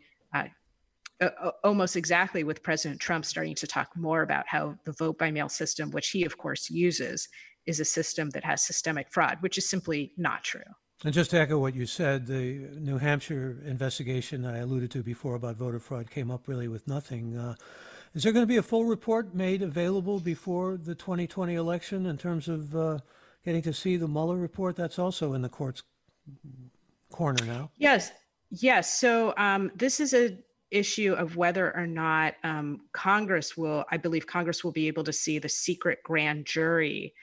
uh, 1.21 1.51
almost 1.63 1.97
exactly 1.97 2.45
with 2.45 2.63
President 2.63 3.01
Trump 3.01 3.25
starting 3.25 3.55
to 3.55 3.67
talk 3.67 3.97
more 3.97 4.23
about 4.23 4.47
how 4.49 4.77
the 4.85 4.93
vote 4.93 5.19
by 5.19 5.31
mail 5.31 5.49
system, 5.49 5.91
which 5.91 6.11
he, 6.11 6.25
of 6.25 6.37
course, 6.37 6.71
uses, 6.71 7.29
is 7.67 7.81
a 7.81 7.85
system 7.85 8.31
that 8.31 8.45
has 8.45 8.63
systemic 8.63 9.11
fraud, 9.11 9.39
which 9.41 9.59
is 9.59 9.69
simply 9.69 10.13
not 10.17 10.45
true. 10.45 10.63
And 11.05 11.13
just 11.13 11.31
to 11.31 11.41
echo 11.41 11.59
what 11.59 11.75
you 11.75 11.87
said, 11.87 12.27
the 12.27 12.69
New 12.79 12.99
Hampshire 12.99 13.59
investigation 13.67 14.43
that 14.43 14.55
I 14.55 14.59
alluded 14.59 14.91
to 14.93 15.03
before 15.03 15.35
about 15.35 15.57
voter 15.57 15.79
fraud 15.79 16.11
came 16.11 16.31
up 16.31 16.49
really 16.49 16.69
with 16.69 16.87
nothing. 16.89 17.37
Uh, 17.37 17.55
is 18.15 18.23
there 18.23 18.33
going 18.33 18.45
to 18.45 18.49
be 18.49 18.57
a 18.57 18.63
full 18.63 18.85
report 18.85 19.35
made 19.35 19.61
available 19.61 20.21
before 20.21 20.77
the 20.77 20.95
2020 20.95 21.55
election 21.55 22.07
in 22.07 22.17
terms 22.17 22.49
of 22.49 22.75
uh, 22.77 22.99
getting 23.45 23.61
to 23.63 23.73
see 23.73 23.97
the 23.97 24.09
Mueller 24.09 24.37
report? 24.37 24.77
That's 24.77 24.99
also 24.99 25.35
in 25.35 25.43
the 25.43 25.49
court's 25.49 25.83
corner 27.11 27.45
now. 27.45 27.71
Yes, 27.77 28.13
yes. 28.51 28.99
So 28.99 29.35
um, 29.37 29.73
this 29.75 30.01
is 30.01 30.15
a 30.15 30.39
issue 30.71 31.13
of 31.13 31.37
whether 31.37 31.75
or 31.77 31.87
not 31.87 32.35
um, 32.43 32.81
Congress 32.93 33.57
will, 33.57 33.85
I 33.91 33.97
believe 33.97 34.27
Congress 34.27 34.65
will 34.65 34.73
be 34.73 34.89
able 34.89 35.05
to 35.05 35.13
see 35.13 35.39
the 35.39 35.49
secret 35.49 36.01
grand 36.03 36.47
jury 36.47 37.15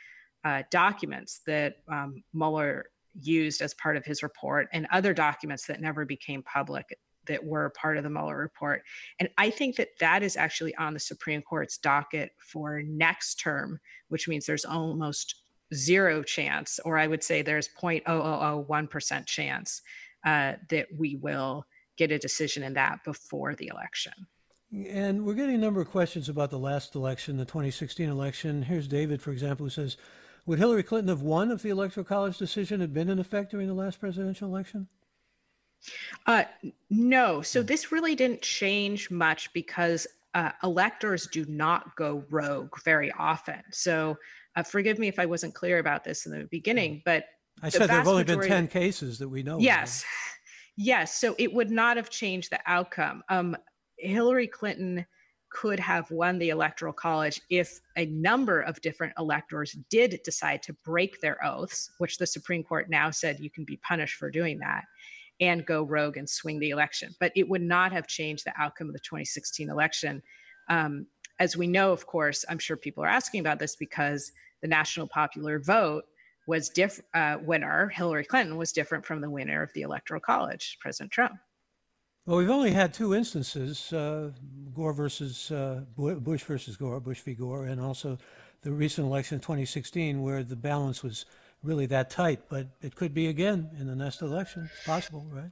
uh, 0.43 0.63
documents 0.71 1.41
that 1.45 1.77
um, 1.87 2.23
Mueller 2.33 2.85
used 3.19 3.61
as 3.61 3.73
part 3.75 3.97
of 3.97 4.05
his 4.05 4.23
report 4.23 4.67
and 4.73 4.87
other 4.91 5.13
documents 5.13 5.65
that 5.67 5.81
never 5.81 6.05
became 6.05 6.41
public 6.43 6.97
that 7.27 7.43
were 7.43 7.71
part 7.71 7.97
of 7.97 8.03
the 8.03 8.09
Mueller 8.09 8.37
report. 8.37 8.81
And 9.19 9.29
I 9.37 9.49
think 9.49 9.75
that 9.75 9.89
that 9.99 10.23
is 10.23 10.35
actually 10.35 10.75
on 10.75 10.93
the 10.93 10.99
Supreme 10.99 11.41
Court's 11.41 11.77
docket 11.77 12.31
for 12.39 12.81
next 12.81 13.35
term, 13.35 13.79
which 14.09 14.27
means 14.27 14.45
there's 14.45 14.65
almost 14.65 15.43
zero 15.73 16.23
chance, 16.23 16.79
or 16.83 16.97
I 16.97 17.07
would 17.07 17.23
say 17.23 17.41
there's 17.41 17.69
0.0001% 17.69 19.25
chance 19.25 19.81
uh, 20.25 20.53
that 20.69 20.87
we 20.97 21.15
will 21.17 21.65
get 21.97 22.11
a 22.11 22.17
decision 22.17 22.63
in 22.63 22.73
that 22.73 23.03
before 23.05 23.55
the 23.55 23.67
election. 23.67 24.13
And 24.73 25.25
we're 25.25 25.33
getting 25.33 25.55
a 25.55 25.59
number 25.59 25.81
of 25.81 25.89
questions 25.89 26.29
about 26.29 26.49
the 26.49 26.57
last 26.57 26.95
election, 26.95 27.37
the 27.37 27.45
2016 27.45 28.09
election. 28.09 28.63
Here's 28.63 28.87
David, 28.87 29.21
for 29.21 29.31
example, 29.31 29.65
who 29.65 29.69
says, 29.69 29.97
would 30.45 30.59
Hillary 30.59 30.83
Clinton 30.83 31.09
have 31.09 31.21
won 31.21 31.51
if 31.51 31.61
the 31.61 31.69
Electoral 31.69 32.03
College 32.03 32.37
decision 32.37 32.81
had 32.81 32.93
been 32.93 33.09
in 33.09 33.19
effect 33.19 33.51
during 33.51 33.67
the 33.67 33.73
last 33.73 33.99
presidential 33.99 34.47
election? 34.47 34.87
Uh, 36.27 36.43
no. 36.89 37.41
So 37.41 37.63
this 37.63 37.91
really 37.91 38.15
didn't 38.15 38.41
change 38.41 39.09
much 39.09 39.51
because 39.53 40.07
uh, 40.33 40.51
electors 40.63 41.27
do 41.27 41.45
not 41.47 41.95
go 41.95 42.23
rogue 42.29 42.75
very 42.83 43.11
often. 43.17 43.61
So 43.71 44.17
uh, 44.55 44.63
forgive 44.63 44.99
me 44.99 45.07
if 45.07 45.19
I 45.19 45.25
wasn't 45.25 45.53
clear 45.53 45.79
about 45.79 46.03
this 46.03 46.25
in 46.25 46.31
the 46.31 46.45
beginning, 46.45 47.01
but 47.05 47.25
I 47.61 47.69
said 47.69 47.89
there 47.89 47.97
have 47.97 48.07
only 48.07 48.23
been 48.23 48.41
10 48.41 48.67
cases 48.67 49.19
that 49.19 49.29
we 49.29 49.43
know. 49.43 49.59
Yes. 49.59 50.01
Of. 50.01 50.07
Yes. 50.77 51.19
So 51.19 51.35
it 51.37 51.53
would 51.53 51.69
not 51.69 51.97
have 51.97 52.09
changed 52.09 52.51
the 52.51 52.59
outcome. 52.65 53.23
Um, 53.29 53.55
Hillary 53.97 54.47
Clinton 54.47 55.05
could 55.51 55.79
have 55.79 56.09
won 56.09 56.39
the 56.39 56.49
electoral 56.49 56.93
college 56.93 57.41
if 57.49 57.79
a 57.97 58.05
number 58.07 58.61
of 58.61 58.81
different 58.81 59.13
electors 59.19 59.77
did 59.89 60.19
decide 60.23 60.63
to 60.63 60.73
break 60.85 61.19
their 61.19 61.43
oaths, 61.45 61.91
which 61.97 62.17
the 62.17 62.25
Supreme 62.25 62.63
Court 62.63 62.89
now 62.89 63.11
said 63.11 63.39
you 63.39 63.49
can 63.49 63.65
be 63.65 63.77
punished 63.77 64.15
for 64.15 64.31
doing 64.31 64.59
that, 64.59 64.85
and 65.39 65.65
go 65.65 65.83
rogue 65.83 66.17
and 66.17 66.29
swing 66.29 66.59
the 66.59 66.69
election. 66.69 67.13
But 67.19 67.33
it 67.35 67.49
would 67.49 67.61
not 67.61 67.91
have 67.91 68.07
changed 68.07 68.45
the 68.45 68.53
outcome 68.57 68.87
of 68.87 68.93
the 68.93 68.99
2016 68.99 69.69
election. 69.69 70.23
Um, 70.69 71.05
as 71.39 71.57
we 71.57 71.67
know, 71.67 71.91
of 71.91 72.05
course, 72.05 72.45
I'm 72.49 72.59
sure 72.59 72.77
people 72.77 73.03
are 73.03 73.07
asking 73.07 73.41
about 73.41 73.59
this 73.59 73.75
because 73.75 74.31
the 74.61 74.67
national 74.67 75.07
popular 75.07 75.59
vote 75.59 76.05
was 76.47 76.69
different. 76.69 77.07
Uh, 77.13 77.37
winner 77.41 77.89
Hillary 77.89 78.25
Clinton 78.25 78.57
was 78.57 78.71
different 78.71 79.05
from 79.05 79.21
the 79.21 79.29
winner 79.29 79.61
of 79.61 79.73
the 79.73 79.81
electoral 79.81 80.21
college, 80.21 80.77
President 80.79 81.11
Trump. 81.11 81.33
Well, 82.25 82.37
we've 82.37 82.49
only 82.49 82.71
had 82.71 82.93
two 82.93 83.15
instances: 83.15 83.91
uh, 83.91 84.31
Gore 84.73 84.93
versus 84.93 85.51
uh, 85.51 85.81
Bush 85.95 86.43
versus 86.43 86.77
Gore, 86.77 86.99
Bush 86.99 87.21
v. 87.21 87.33
Gore, 87.33 87.65
and 87.65 87.81
also 87.81 88.17
the 88.61 88.71
recent 88.71 89.07
election 89.07 89.35
in 89.35 89.41
2016, 89.41 90.21
where 90.21 90.43
the 90.43 90.55
balance 90.55 91.01
was 91.01 91.25
really 91.63 91.87
that 91.87 92.09
tight. 92.09 92.41
But 92.47 92.67
it 92.81 92.95
could 92.95 93.13
be 93.13 93.27
again 93.27 93.71
in 93.79 93.87
the 93.87 93.95
next 93.95 94.21
election. 94.21 94.69
It's 94.71 94.85
possible, 94.85 95.25
right? 95.31 95.51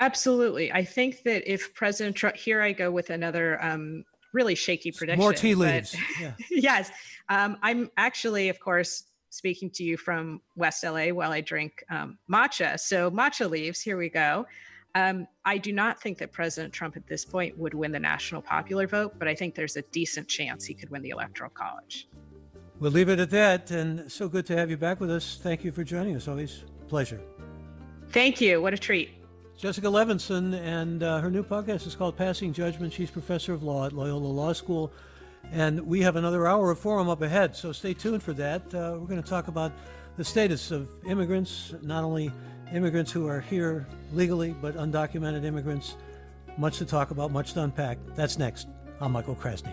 Absolutely. 0.00 0.72
I 0.72 0.84
think 0.84 1.22
that 1.22 1.50
if 1.50 1.72
President 1.74 2.16
Trump, 2.16 2.36
here 2.36 2.60
I 2.60 2.72
go 2.72 2.90
with 2.90 3.10
another 3.10 3.62
um, 3.62 4.04
really 4.32 4.56
shaky 4.56 4.90
prediction. 4.90 5.20
More 5.20 5.32
tea 5.32 5.54
leaves. 5.54 5.96
Yeah. 6.20 6.32
yes. 6.50 6.90
Um, 7.28 7.56
I'm 7.62 7.90
actually, 7.96 8.48
of 8.48 8.58
course, 8.58 9.04
speaking 9.30 9.70
to 9.70 9.84
you 9.84 9.96
from 9.96 10.40
West 10.56 10.82
LA 10.84 11.06
while 11.06 11.30
I 11.30 11.40
drink 11.40 11.84
um, 11.90 12.18
matcha. 12.30 12.78
So, 12.78 13.10
matcha 13.10 13.48
leaves, 13.48 13.80
here 13.80 13.96
we 13.96 14.08
go. 14.08 14.46
Um, 14.94 15.26
I 15.44 15.58
do 15.58 15.72
not 15.72 16.00
think 16.00 16.18
that 16.18 16.32
President 16.32 16.72
Trump 16.72 16.96
at 16.96 17.06
this 17.06 17.24
point 17.24 17.58
would 17.58 17.74
win 17.74 17.90
the 17.90 17.98
national 17.98 18.42
popular 18.42 18.86
vote, 18.86 19.14
but 19.18 19.26
I 19.26 19.34
think 19.34 19.54
there's 19.54 19.76
a 19.76 19.82
decent 19.82 20.28
chance 20.28 20.64
he 20.64 20.74
could 20.74 20.90
win 20.90 21.02
the 21.02 21.10
electoral 21.10 21.50
college. 21.50 22.08
We'll 22.78 22.92
leave 22.92 23.08
it 23.08 23.18
at 23.18 23.30
that. 23.30 23.70
And 23.70 24.10
so 24.10 24.28
good 24.28 24.46
to 24.46 24.56
have 24.56 24.70
you 24.70 24.76
back 24.76 25.00
with 25.00 25.10
us. 25.10 25.38
Thank 25.42 25.64
you 25.64 25.72
for 25.72 25.84
joining 25.84 26.16
us. 26.16 26.28
Always 26.28 26.64
pleasure. 26.88 27.20
Thank 28.10 28.40
you. 28.40 28.62
What 28.62 28.72
a 28.72 28.78
treat. 28.78 29.10
Jessica 29.56 29.86
Levinson, 29.86 30.60
and 30.60 31.02
uh, 31.02 31.20
her 31.20 31.30
new 31.30 31.42
podcast 31.42 31.86
is 31.86 31.94
called 31.94 32.16
Passing 32.16 32.52
Judgment. 32.52 32.92
She's 32.92 33.10
professor 33.10 33.52
of 33.52 33.62
law 33.62 33.86
at 33.86 33.92
Loyola 33.92 34.26
Law 34.26 34.52
School. 34.52 34.92
And 35.52 35.80
we 35.86 36.00
have 36.02 36.16
another 36.16 36.46
hour 36.46 36.70
of 36.70 36.78
forum 36.78 37.08
up 37.08 37.22
ahead, 37.22 37.54
so 37.54 37.70
stay 37.70 37.94
tuned 37.94 38.22
for 38.22 38.32
that. 38.32 38.62
Uh, 38.74 38.96
we're 38.98 39.06
going 39.06 39.22
to 39.22 39.28
talk 39.28 39.48
about 39.48 39.72
the 40.16 40.24
status 40.24 40.70
of 40.70 40.88
immigrants, 41.06 41.74
not 41.82 42.02
only 42.02 42.32
immigrants 42.74 43.12
who 43.12 43.28
are 43.28 43.40
here 43.40 43.86
legally, 44.12 44.54
but 44.60 44.76
undocumented 44.76 45.44
immigrants. 45.44 45.94
Much 46.58 46.78
to 46.78 46.84
talk 46.84 47.10
about, 47.12 47.30
much 47.30 47.52
to 47.52 47.62
unpack. 47.62 47.98
That's 48.16 48.38
next. 48.38 48.66
I'm 49.00 49.12
Michael 49.12 49.36
Krasny. 49.36 49.72